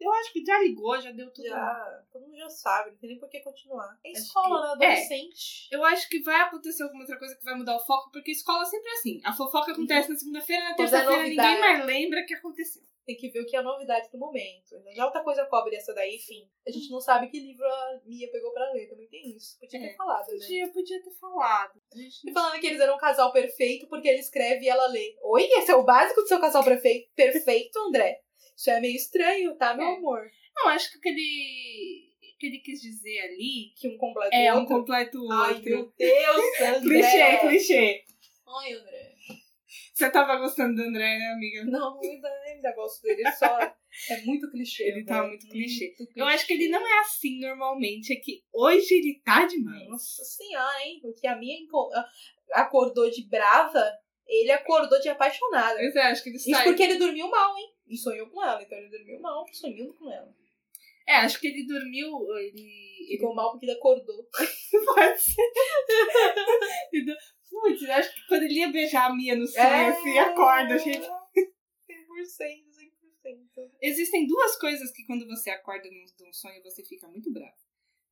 Eu 0.00 0.12
acho 0.12 0.32
que 0.32 0.44
já 0.44 0.58
ligou, 0.60 1.00
já 1.00 1.10
deu 1.10 1.32
tudo. 1.32 1.48
Já, 1.48 2.04
todo 2.12 2.22
mundo 2.26 2.36
já 2.36 2.48
sabe, 2.50 2.90
não 2.90 2.98
tem 2.98 3.10
nem 3.10 3.18
por 3.18 3.28
que 3.30 3.40
continuar. 3.40 3.98
É 4.04 4.12
escola, 4.12 4.72
que- 4.72 4.78
né? 4.78 4.86
é. 4.86 4.92
Adolescente. 4.92 5.68
Eu 5.72 5.84
acho 5.84 6.08
que 6.08 6.22
vai 6.22 6.40
acontecer 6.42 6.82
alguma 6.82 7.02
outra 7.02 7.18
coisa 7.18 7.34
que 7.36 7.44
vai 7.44 7.54
mudar 7.54 7.76
o 7.76 7.84
foco, 7.84 8.10
porque 8.12 8.30
escola 8.30 8.62
é 8.62 8.66
sempre 8.66 8.90
assim. 8.90 9.20
A 9.24 9.32
fofoca 9.32 9.72
acontece 9.72 10.10
na 10.10 10.16
segunda-feira, 10.16 10.64
na 10.64 10.70
é 10.70 10.74
terça-feira 10.74 11.22
ninguém 11.22 11.60
mais 11.60 11.84
lembra 11.86 12.24
que 12.26 12.34
aconteceu. 12.34 12.82
Tem 13.06 13.16
que 13.16 13.28
ver 13.28 13.40
o 13.40 13.46
que 13.46 13.54
é 13.54 13.60
a 13.60 13.62
novidade 13.62 14.10
do 14.10 14.18
momento. 14.18 14.74
Já 14.92 15.04
outra 15.06 15.22
coisa 15.22 15.46
cobre 15.46 15.76
essa 15.76 15.94
daí, 15.94 16.16
enfim. 16.16 16.50
A 16.66 16.72
gente 16.72 16.90
não 16.90 17.00
sabe 17.00 17.28
que 17.28 17.38
livro 17.38 17.64
a 17.64 18.00
Mia 18.04 18.28
pegou 18.32 18.52
pra 18.52 18.68
ler, 18.72 18.88
também 18.88 19.06
tem 19.06 19.36
isso. 19.36 19.56
Podia 19.60 19.78
É, 19.78 19.88
ter 19.90 19.96
falado, 19.96 20.26
né? 20.26 20.32
Podia, 20.32 20.72
podia 20.72 21.02
ter 21.04 21.12
falado. 21.12 21.80
E 21.94 22.32
falando 22.32 22.58
que 22.60 22.66
eles 22.66 22.80
eram 22.80 22.96
um 22.96 22.98
casal 22.98 23.32
perfeito 23.32 23.86
porque 23.86 24.08
ele 24.08 24.18
escreve 24.18 24.64
e 24.64 24.68
ela 24.68 24.88
lê. 24.88 25.16
Oi, 25.22 25.44
esse 25.44 25.70
é 25.70 25.76
o 25.76 25.84
básico 25.84 26.20
do 26.20 26.26
seu 26.26 26.40
casal 26.40 26.64
perfeito, 26.64 27.08
perfeito 27.14 27.78
André? 27.78 28.22
Isso 28.56 28.70
é 28.70 28.80
meio 28.80 28.96
estranho, 28.96 29.54
tá, 29.56 29.74
meu 29.74 29.86
É. 29.86 29.96
amor? 29.96 30.30
Não, 30.56 30.68
acho 30.70 30.90
que 30.90 30.98
o 30.98 31.00
que 31.00 31.08
ele, 31.10 32.08
o 32.34 32.38
que 32.38 32.46
ele 32.46 32.58
quis 32.58 32.80
dizer 32.80 33.18
ali 33.20 33.72
Que 33.76 33.88
um 33.88 33.98
completa 33.98 34.34
é 34.34 34.50
o 34.52 34.56
um 34.56 34.60
outro. 34.60 34.74
completo 34.76 35.22
o 35.24 35.30
Ai, 35.32 35.52
outro. 35.54 35.64
meu 35.70 35.92
Deus, 35.98 36.60
André. 36.76 36.80
clichê, 36.80 37.36
clichê. 37.48 38.04
Ai, 38.48 38.72
André. 38.72 39.12
Você 39.92 40.10
tava 40.10 40.36
gostando 40.36 40.74
do 40.76 40.82
André, 40.88 41.18
né, 41.18 41.26
amiga? 41.34 41.64
Não, 41.64 41.98
eu 42.02 42.10
ainda, 42.10 42.28
ainda 42.46 42.72
gosto 42.74 43.02
dele, 43.02 43.22
só 43.32 43.58
é 44.10 44.20
muito 44.24 44.50
clichê. 44.50 44.84
Ele 44.84 45.04
tá 45.04 45.18
André. 45.20 45.28
muito 45.28 45.48
clichê. 45.48 45.94
Muito 45.98 46.12
Eu 46.16 46.26
acho 46.26 46.46
que 46.46 46.52
ele 46.52 46.64
clichê. 46.66 46.78
não 46.78 46.86
é 46.86 46.98
assim 47.00 47.40
normalmente, 47.40 48.12
é 48.12 48.16
que 48.16 48.42
hoje 48.52 48.94
ele 48.94 49.20
tá 49.24 49.46
demais. 49.46 49.88
Nossa 49.88 50.22
senhora, 50.24 50.82
hein? 50.84 50.98
Porque 51.02 51.26
a 51.26 51.36
minha 51.36 51.56
acordou 52.52 53.10
de 53.10 53.26
brava, 53.28 53.84
ele 54.26 54.50
acordou 54.52 55.00
de 55.00 55.08
apaixonada. 55.08 55.74
Mas 55.82 55.94
eu 55.94 56.02
acho 56.02 56.22
que 56.22 56.28
ele 56.30 56.36
Isso 56.36 56.50
sai. 56.50 56.64
porque 56.64 56.82
ele 56.82 56.96
dormiu 56.98 57.28
mal, 57.28 57.56
hein? 57.56 57.68
E 57.88 57.96
sonhou 57.96 58.28
com 58.28 58.42
ela. 58.42 58.62
Então 58.62 58.76
ele 58.78 58.88
dormiu 58.90 59.20
mal, 59.20 59.44
sonhando 59.52 59.94
com 59.94 60.10
ela. 60.10 60.34
É, 61.06 61.16
acho 61.16 61.40
que 61.40 61.46
ele 61.46 61.66
dormiu. 61.66 62.36
Ele. 62.36 63.06
Ficou 63.08 63.34
mal 63.34 63.52
porque 63.52 63.66
ele 63.66 63.76
acordou. 63.78 64.28
pode 64.94 65.20
ser. 65.20 65.42
Putz, 67.48 67.82
acho 67.88 68.14
que 68.14 68.26
quando 68.28 68.42
ele 68.42 68.58
ia 68.58 68.68
beijar 68.68 69.10
a 69.10 69.14
Mia 69.14 69.36
no 69.36 69.46
sonho, 69.46 69.64
É. 69.64 69.86
assim, 69.88 70.18
acorda, 70.18 70.78
gente. 70.78 71.06
100%, 71.06 71.08
100%. 73.24 73.70
Existem 73.80 74.26
duas 74.26 74.56
coisas 74.58 74.90
que 74.92 75.04
quando 75.06 75.26
você 75.26 75.50
acorda 75.50 75.88
num, 75.88 76.32
sonho 76.32 76.62
você 76.62 76.84
fica 76.84 77.06
muito 77.08 77.32
bravo. 77.32 77.54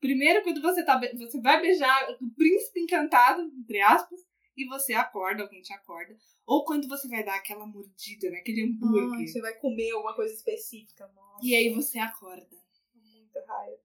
Primeiro, 0.01 0.43
quando 0.43 0.61
você, 0.61 0.85
tá, 0.85 1.01
você 1.17 1.41
vai 1.41 1.61
beijar 1.61 2.11
o 2.21 2.31
príncipe 2.35 2.81
encantado, 2.81 3.43
entre 3.43 3.81
aspas, 3.81 4.21
e 4.57 4.67
você 4.67 4.93
acorda, 4.95 5.43
alguém 5.43 5.63
te 5.63 5.73
acorda. 5.73 6.17
Ou 6.47 6.65
quando 6.65 6.89
você 6.89 7.09
vai 7.09 7.25
dar 7.25 7.37
aquela 7.37 7.67
mordida 7.67 8.31
naquele 8.31 8.63
hambúrguer. 8.65 9.19
Ai, 9.21 9.27
você 9.27 9.41
vai 9.41 9.55
comer 9.55 9.91
alguma 9.93 10.15
coisa 10.15 10.35
específica. 10.35 11.07
Nossa. 11.09 11.45
E 11.45 11.55
aí 11.55 11.73
você 11.73 11.99
acorda. 11.99 12.57
Muita 12.95 13.45
raiva. 13.47 13.81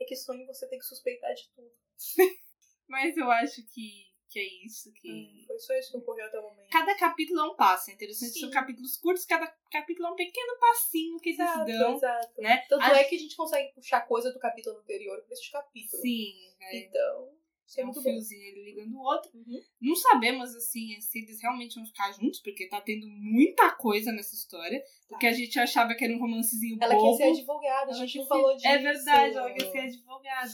É 0.00 0.04
que 0.04 0.16
sonho 0.16 0.46
você 0.46 0.66
tem 0.68 0.78
que 0.78 0.84
suspeitar 0.84 1.32
de 1.34 1.48
tudo. 1.54 1.70
Mas 2.88 3.16
eu 3.16 3.30
acho 3.30 3.62
que, 3.68 4.06
que 4.28 4.38
é 4.40 4.64
isso. 4.66 4.92
que 4.94 5.08
Hum, 5.10 5.44
foi 5.46 5.58
só 5.60 5.74
isso 5.74 5.92
que 5.92 5.98
ocorreu 5.98 6.26
até 6.26 6.38
o 6.40 6.42
momento. 6.42 6.70
Cada 6.70 6.96
capítulo 6.96 7.40
é 7.40 7.44
um 7.44 7.54
passo. 7.54 7.90
É 7.90 7.94
interessante, 7.94 8.32
Sim. 8.32 8.40
são 8.40 8.50
capítulos 8.50 8.96
curtos, 8.96 9.24
cada 9.24 9.46
capítulo 9.70 10.08
é 10.08 10.10
um 10.12 10.16
pequeno 10.16 10.58
passinho 10.58 11.18
que 11.20 11.28
eles 11.30 11.40
Exato, 11.40 11.66
dão. 11.66 11.96
exato. 11.96 12.40
Né? 12.40 12.56
Tanto 12.68 12.82
A- 12.82 12.98
é 12.98 13.04
que 13.04 13.14
a 13.14 13.18
gente 13.18 13.36
consegue 13.36 13.72
puxar 13.74 14.00
coisa 14.08 14.32
do 14.32 14.38
capítulo 14.40 14.78
anterior 14.78 15.22
pra 15.22 15.32
este 15.34 15.52
capítulo. 15.52 16.02
Sim, 16.02 16.52
é, 16.60 16.78
Então, 16.78 17.32
é 17.78 17.82
é 17.82 17.86
um 17.86 17.92
bom. 17.92 18.00
fiozinho 18.02 18.42
ele 18.42 18.64
ligando 18.64 18.94
o 18.96 19.00
outro. 19.02 19.30
Uhum. 19.34 19.60
Não 19.80 19.94
sabemos, 19.94 20.54
assim, 20.56 20.98
se 21.00 21.18
eles 21.20 21.40
realmente 21.40 21.74
vão 21.74 21.84
ficar 21.86 22.10
juntos, 22.12 22.40
porque 22.40 22.68
tá 22.68 22.80
tendo 22.80 23.06
muita 23.08 23.70
coisa 23.72 24.10
nessa 24.12 24.34
história. 24.34 24.82
Porque 25.08 25.26
a 25.26 25.32
gente 25.32 25.58
achava 25.58 25.94
que 25.94 26.04
era 26.04 26.12
um 26.14 26.18
romancezinho 26.18 26.78
Ela 26.80 26.94
bobo. 26.94 27.16
quer 27.18 27.24
ser 27.24 27.30
advogada, 27.38 27.90
a 27.92 27.94
Ela 27.94 28.06
gente 28.06 28.18
não 28.18 28.26
falou 28.26 28.54
disso. 28.56 28.66
É 28.66 28.78
verdade, 28.78 29.36
ela 29.36 29.52
quer 29.52 29.70
ser 29.70 29.78
advogada. 29.80 30.50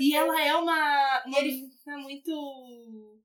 E 0.00 0.14
ela 0.14 0.40
é 0.44 0.54
uma. 0.54 1.24
uma 1.26 1.38
ele- 1.38 1.52
menina 1.52 1.98
muito. 1.98 3.20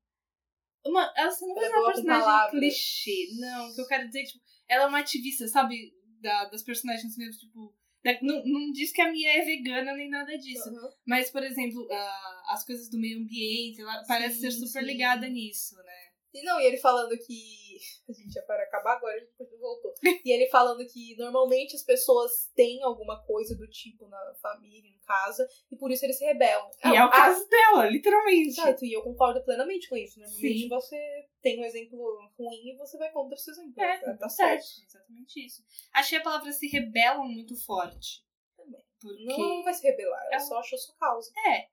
Uma, 0.86 1.14
ela 1.16 1.28
assim, 1.30 1.48
não 1.48 1.58
Ela 1.58 1.66
é 1.66 1.70
é 1.70 1.78
uma 1.80 1.88
personagem 1.94 2.22
palavras. 2.24 2.52
clichê. 2.60 3.28
Não, 3.40 3.70
o 3.70 3.76
que 3.76 3.82
eu 3.82 3.88
quero 3.88 4.06
dizer, 4.08 4.24
tipo, 4.26 4.44
ela 4.68 4.84
é 4.84 4.88
uma 4.88 5.00
ativista, 5.00 5.48
sabe? 5.48 5.94
Da, 6.22 6.46
das 6.46 6.64
personagens 6.64 7.16
mesmo, 7.18 7.40
tipo. 7.40 7.74
Da- 8.04 8.20
não, 8.22 8.44
não 8.46 8.72
diz 8.72 8.92
que 8.92 9.02
a 9.02 9.12
Mia 9.12 9.40
é 9.40 9.46
vegana 9.46 9.94
nem 9.96 10.10
nada 10.10 10.38
disso. 10.38 10.70
Uhum. 10.70 10.90
Mas, 11.06 11.30
por 11.32 11.44
exemplo, 11.44 11.88
ah, 11.92 12.44
as 12.50 12.66
coisas 12.66 12.90
do 12.90 13.00
meio 13.00 13.20
ambiente, 13.20 13.82
ela 13.82 14.04
parece 14.08 14.40
ser 14.40 14.52
Sim, 14.52 14.66
super 14.66 14.82
sim. 14.82 14.86
ligada 14.88 15.28
nisso, 15.28 15.76
né? 15.78 16.03
E 16.34 16.44
não, 16.44 16.60
e 16.60 16.66
ele 16.66 16.78
falando 16.78 17.18
que. 17.18 17.64
A 18.08 18.12
gente 18.14 18.36
ia 18.36 18.44
para 18.44 18.64
acabar 18.64 18.98
agora, 18.98 19.16
a 19.16 19.20
gente 19.44 19.58
voltou. 19.58 19.94
E 20.04 20.32
ele 20.32 20.48
falando 20.50 20.86
que 20.86 21.16
normalmente 21.18 21.76
as 21.76 21.84
pessoas 21.84 22.50
têm 22.56 22.82
alguma 22.84 23.22
coisa 23.26 23.56
do 23.58 23.68
tipo 23.68 24.08
na 24.08 24.34
família, 24.42 24.90
em 24.90 25.00
casa, 25.06 25.48
e 25.72 25.76
por 25.76 25.90
isso 25.92 26.06
eles 26.06 26.18
se 26.18 26.24
rebelam. 26.26 26.70
E 26.86 26.96
é 26.96 27.04
o 27.04 27.10
caso 27.10 27.48
dela, 27.50 27.86
literalmente. 27.90 28.50
Exato, 28.50 28.86
e 28.86 28.94
eu 28.94 29.02
concordo 29.02 29.44
plenamente 29.44 29.90
com 29.90 29.96
isso. 29.98 30.20
Normalmente 30.20 30.60
Sim. 30.64 30.70
você 30.70 31.28
tem 31.42 31.60
um 31.60 31.66
exemplo 31.66 31.98
ruim 32.38 32.70
e 32.74 32.78
você 32.78 32.98
vai 32.98 33.12
contra 33.12 33.36
esse 33.36 33.50
exemplo. 33.52 33.82
É, 33.82 33.98
tá 34.00 34.18
tá 34.18 34.30
certo. 34.30 34.62
certo. 34.64 34.86
Exatamente 34.88 35.46
isso. 35.46 35.64
Achei 35.94 36.18
a 36.20 36.24
palavra 36.24 36.52
se 36.52 36.68
rebelam 36.68 37.28
muito 37.28 37.56
forte. 37.66 38.24
Também. 38.56 38.82
Porque 39.02 39.24
Não, 39.26 39.64
vai 39.64 39.74
se 39.74 39.86
rebelar, 39.86 40.22
ela 40.26 40.36
Ela- 40.36 40.40
só 40.46 40.58
achou 40.60 40.78
sua 40.78 40.96
causa. 40.96 41.32
é. 41.48 41.68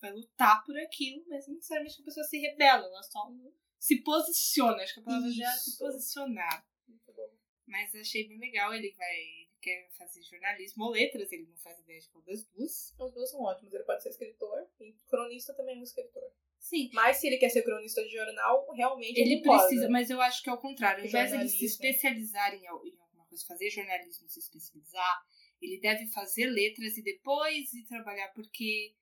Vai 0.00 0.12
lutar 0.12 0.64
por 0.64 0.76
aquilo, 0.78 1.24
mas 1.28 1.46
não 1.48 1.56
necessariamente 1.56 1.96
que 1.96 2.02
a 2.02 2.04
pessoa 2.04 2.24
se 2.24 2.38
rebela, 2.38 2.86
ela 2.86 3.02
só 3.02 3.28
se 3.78 4.02
posiciona. 4.02 4.82
Acho 4.82 4.94
que 4.94 5.00
a 5.00 5.02
palavra 5.02 5.30
já 5.30 5.48
é 5.48 5.56
se 5.56 5.78
posicionar. 5.78 6.66
Muito 6.86 7.12
bom. 7.12 7.30
Mas 7.66 7.94
achei 7.94 8.28
bem 8.28 8.38
legal. 8.38 8.72
Ele 8.72 8.92
vai. 8.92 9.16
Ele 9.16 9.48
quer 9.60 9.88
fazer 9.98 10.22
jornalismo 10.22 10.84
ou 10.84 10.90
letras, 10.92 11.30
ele 11.32 11.46
não 11.46 11.56
faz 11.56 11.78
ideia 11.80 12.00
de 12.00 12.08
qual 12.08 12.22
das 12.24 12.44
duas. 12.44 12.94
Os 12.98 13.12
dois 13.12 13.30
são 13.30 13.40
ótimos. 13.42 13.72
Ele 13.72 13.84
pode 13.84 14.02
ser 14.02 14.10
escritor 14.10 14.68
e 14.80 14.92
cronista 15.08 15.54
também 15.54 15.74
é 15.74 15.78
um 15.78 15.82
escritor. 15.82 16.22
Sim. 16.58 16.90
Mas 16.92 17.18
se 17.18 17.26
ele 17.26 17.38
quer 17.38 17.48
ser 17.48 17.62
cronista 17.62 18.02
de 18.02 18.10
jornal, 18.10 18.66
realmente 18.74 19.18
Ele 19.18 19.34
ele 19.34 19.42
precisa, 19.42 19.88
mas 19.88 20.10
eu 20.10 20.20
acho 20.20 20.42
que 20.42 20.50
é 20.50 20.52
o 20.52 20.58
contrário. 20.58 21.02
Ao 21.02 21.08
invés 21.08 21.30
de 21.30 21.36
ele 21.36 21.48
se 21.48 21.64
especializar 21.64 22.54
em, 22.54 22.62
em 22.62 22.66
alguma 22.66 23.26
coisa, 23.28 23.44
fazer 23.46 23.70
jornalismo 23.70 24.28
se 24.28 24.40
especializar, 24.40 25.22
ele 25.60 25.80
deve 25.80 26.06
fazer 26.08 26.46
letras 26.46 26.96
e 26.96 27.02
depois 27.02 27.72
ir 27.72 27.84
trabalhar, 27.86 28.28
porque 28.32 28.94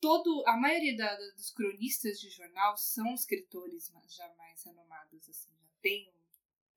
todo 0.00 0.42
a 0.46 0.56
maioria 0.56 0.96
da- 0.96 1.14
da- 1.16 1.30
dos 1.36 1.50
cronistas 1.52 2.18
de 2.20 2.30
jornal 2.30 2.76
são 2.76 3.12
escritores 3.14 3.90
ma- 3.90 4.02
já 4.08 4.28
mais 4.36 4.62
renomados, 4.64 5.28
assim, 5.28 5.50
já 5.60 5.68
tem 5.82 6.12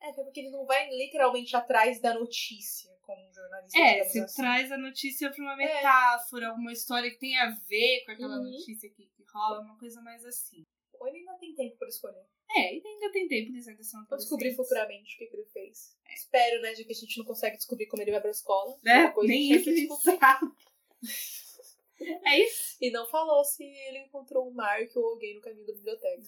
É, 0.04 0.10
até 0.10 0.24
porque 0.24 0.40
ele 0.40 0.50
não 0.50 0.66
vai 0.66 0.90
literalmente 0.90 1.56
atrás 1.56 2.00
da 2.02 2.14
notícia 2.16 2.92
como 3.04 3.24
um 3.28 3.32
jornalista. 3.34 3.78
É, 3.80 4.04
você 4.04 4.20
assim. 4.22 4.42
traz 4.42 4.72
a 4.72 4.78
notícia 4.78 5.30
pra 5.32 5.44
uma 5.44 5.56
metáfora, 5.56 6.50
alguma 6.50 6.74
história 6.74 7.12
que 7.12 7.20
tem 7.20 7.38
a 7.38 7.52
ver 7.68 8.04
com 8.06 8.12
aquela 8.12 8.38
Uhum. 8.38 8.52
notícia 8.52 8.90
que, 8.90 9.06
que 9.06 9.24
rola, 9.32 9.62
uma 9.62 9.78
coisa 9.78 10.02
mais 10.02 10.26
assim. 10.26 10.64
Ou 10.94 11.08
ele 11.08 11.20
ainda 11.20 11.36
tem 11.36 11.54
tempo 11.54 11.78
pra 11.78 11.88
escolher. 11.88 12.26
É, 12.50 12.76
e 12.76 12.82
ainda 12.86 13.12
tem 13.12 13.28
tempo, 13.28 13.52
eles 13.52 13.68
ainda 13.68 13.84
são 13.84 14.04
Vou 14.08 14.18
descobrir 14.18 14.56
futuramente 14.56 15.16
o 15.16 15.18
que, 15.20 15.28
que 15.28 15.36
ele 15.38 15.46
fez. 15.46 15.96
Espero, 16.10 16.62
né, 16.64 16.74
já 16.76 16.84
que 16.84 16.92
a 16.92 16.96
gente 16.96 17.18
não 17.20 17.26
consegue 17.26 17.58
descobrir 17.58 17.86
como 17.86 18.02
ele 18.02 18.12
vai 18.12 18.22
pra 18.22 18.32
escola. 18.32 18.78
Né? 18.84 19.06
A 19.06 19.24
Nem 19.24 19.54
gente 19.54 19.70
ele 19.70 19.88
sabe. 19.88 20.52
É 22.26 22.40
isso? 22.40 22.78
E 22.82 22.90
não 22.92 23.06
falou 23.08 23.44
se 23.44 23.64
ele 23.64 24.00
encontrou 24.00 24.48
um 24.50 24.54
Mark 24.54 24.90
ou 24.96 25.06
alguém 25.10 25.36
no 25.36 25.42
caminho 25.42 25.66
da 25.66 25.74
biblioteca. 25.74 26.22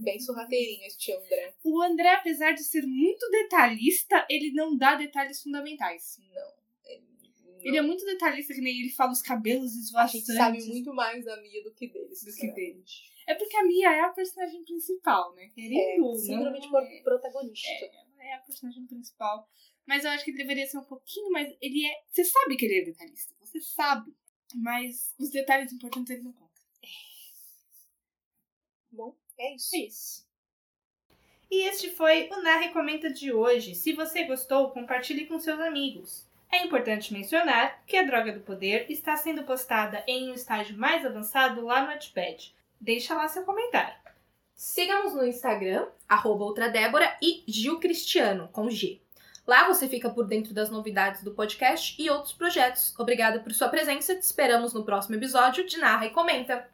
Bem 0.00 0.18
sorrateirinho 0.20 0.84
esse 0.86 0.98
tio 0.98 1.16
André. 1.18 1.54
O 1.64 1.82
André, 1.82 2.08
apesar 2.14 2.52
de 2.52 2.64
ser 2.64 2.82
muito 2.86 3.28
detalhista, 3.30 4.26
ele 4.28 4.52
não 4.52 4.76
dá 4.76 4.94
detalhes 4.96 5.42
fundamentais. 5.42 6.18
Não. 6.32 6.64
Ele, 6.86 7.68
Ele 7.68 7.76
é 7.78 7.82
muito 7.82 8.04
detalhista, 8.04 8.52
que 8.52 8.60
nem 8.60 8.78
ele 8.80 8.90
fala 8.90 9.12
os 9.12 9.22
cabelos 9.22 9.72
A 9.74 9.78
esvoaçantes. 9.80 10.26
gente 10.26 10.36
sabe 10.36 10.64
muito 10.66 10.92
mais 10.94 11.24
da 11.24 11.40
Mia 11.40 11.62
do 11.62 11.72
que 11.72 11.86
dele. 11.88 12.04
Do 12.04 12.10
que 12.10 12.16
sinceramente. 12.16 13.14
É 13.26 13.34
porque 13.34 13.56
a 13.56 13.64
Mia 13.64 13.90
é 13.90 14.00
a 14.00 14.10
personagem 14.10 14.62
principal, 14.64 15.34
né? 15.34 15.44
É, 15.44 15.48
Querendo 15.48 16.04
ou 16.04 16.14
síndrome 16.18 16.60
de 16.60 16.70
não, 16.70 16.78
é- 16.80 17.00
protagonista. 17.02 17.68
É, 17.70 18.30
é 18.30 18.34
a 18.34 18.38
personagem 18.40 18.86
principal. 18.86 19.48
Mas 19.86 20.04
eu 20.04 20.10
acho 20.10 20.24
que 20.24 20.30
ele 20.30 20.38
deveria 20.38 20.66
ser 20.66 20.78
um 20.78 20.84
pouquinho 20.84 21.30
mais. 21.30 21.48
Ele 21.60 21.86
é. 21.86 22.02
Você 22.10 22.24
sabe 22.24 22.56
que 22.56 22.66
ele 22.66 22.80
é 22.80 22.84
detalhista. 22.84 23.34
Você 23.40 23.60
sabe. 23.60 24.14
Mas 24.54 25.12
os 25.18 25.30
detalhes 25.30 25.72
importantes 25.72 26.10
ele 26.10 26.22
não 26.22 26.32
conta. 26.32 26.60
Bom, 28.90 29.16
é 29.36 29.54
isso. 29.54 29.74
É 29.74 29.78
isso. 29.80 30.24
E 31.50 31.68
este 31.68 31.90
foi 31.90 32.28
o 32.30 32.42
Na 32.42 32.56
Recomenda 32.56 33.12
de 33.12 33.32
hoje. 33.32 33.74
Se 33.74 33.92
você 33.92 34.24
gostou, 34.24 34.70
compartilhe 34.70 35.26
com 35.26 35.38
seus 35.38 35.60
amigos. 35.60 36.26
É 36.50 36.64
importante 36.64 37.12
mencionar 37.12 37.84
que 37.84 37.96
a 37.96 38.02
Droga 38.02 38.32
do 38.32 38.40
Poder 38.40 38.86
está 38.88 39.16
sendo 39.16 39.42
postada 39.42 40.04
em 40.06 40.30
um 40.30 40.34
estágio 40.34 40.76
mais 40.78 41.04
avançado 41.04 41.60
lá 41.62 41.82
no 41.82 41.88
Wattpad. 41.88 42.54
Deixa 42.80 43.14
lá 43.14 43.28
seu 43.28 43.44
comentário. 43.44 43.94
Siga-nos 44.54 45.14
no 45.14 45.26
Instagram, 45.26 45.88
arroba 46.08 46.44
outra 46.44 46.68
Débora 46.68 47.16
e 47.20 47.42
Gil 47.46 47.80
Cristiano, 47.80 48.48
com 48.52 48.70
G. 48.70 49.00
Lá 49.46 49.66
você 49.66 49.88
fica 49.88 50.08
por 50.08 50.26
dentro 50.26 50.54
das 50.54 50.70
novidades 50.70 51.22
do 51.22 51.32
podcast 51.32 52.00
e 52.00 52.08
outros 52.08 52.32
projetos. 52.32 52.94
Obrigada 52.98 53.40
por 53.40 53.52
sua 53.52 53.68
presença, 53.68 54.14
te 54.14 54.22
esperamos 54.22 54.72
no 54.72 54.84
próximo 54.84 55.16
episódio 55.16 55.66
de 55.66 55.76
Narra 55.76 56.06
e 56.06 56.10
Comenta. 56.10 56.73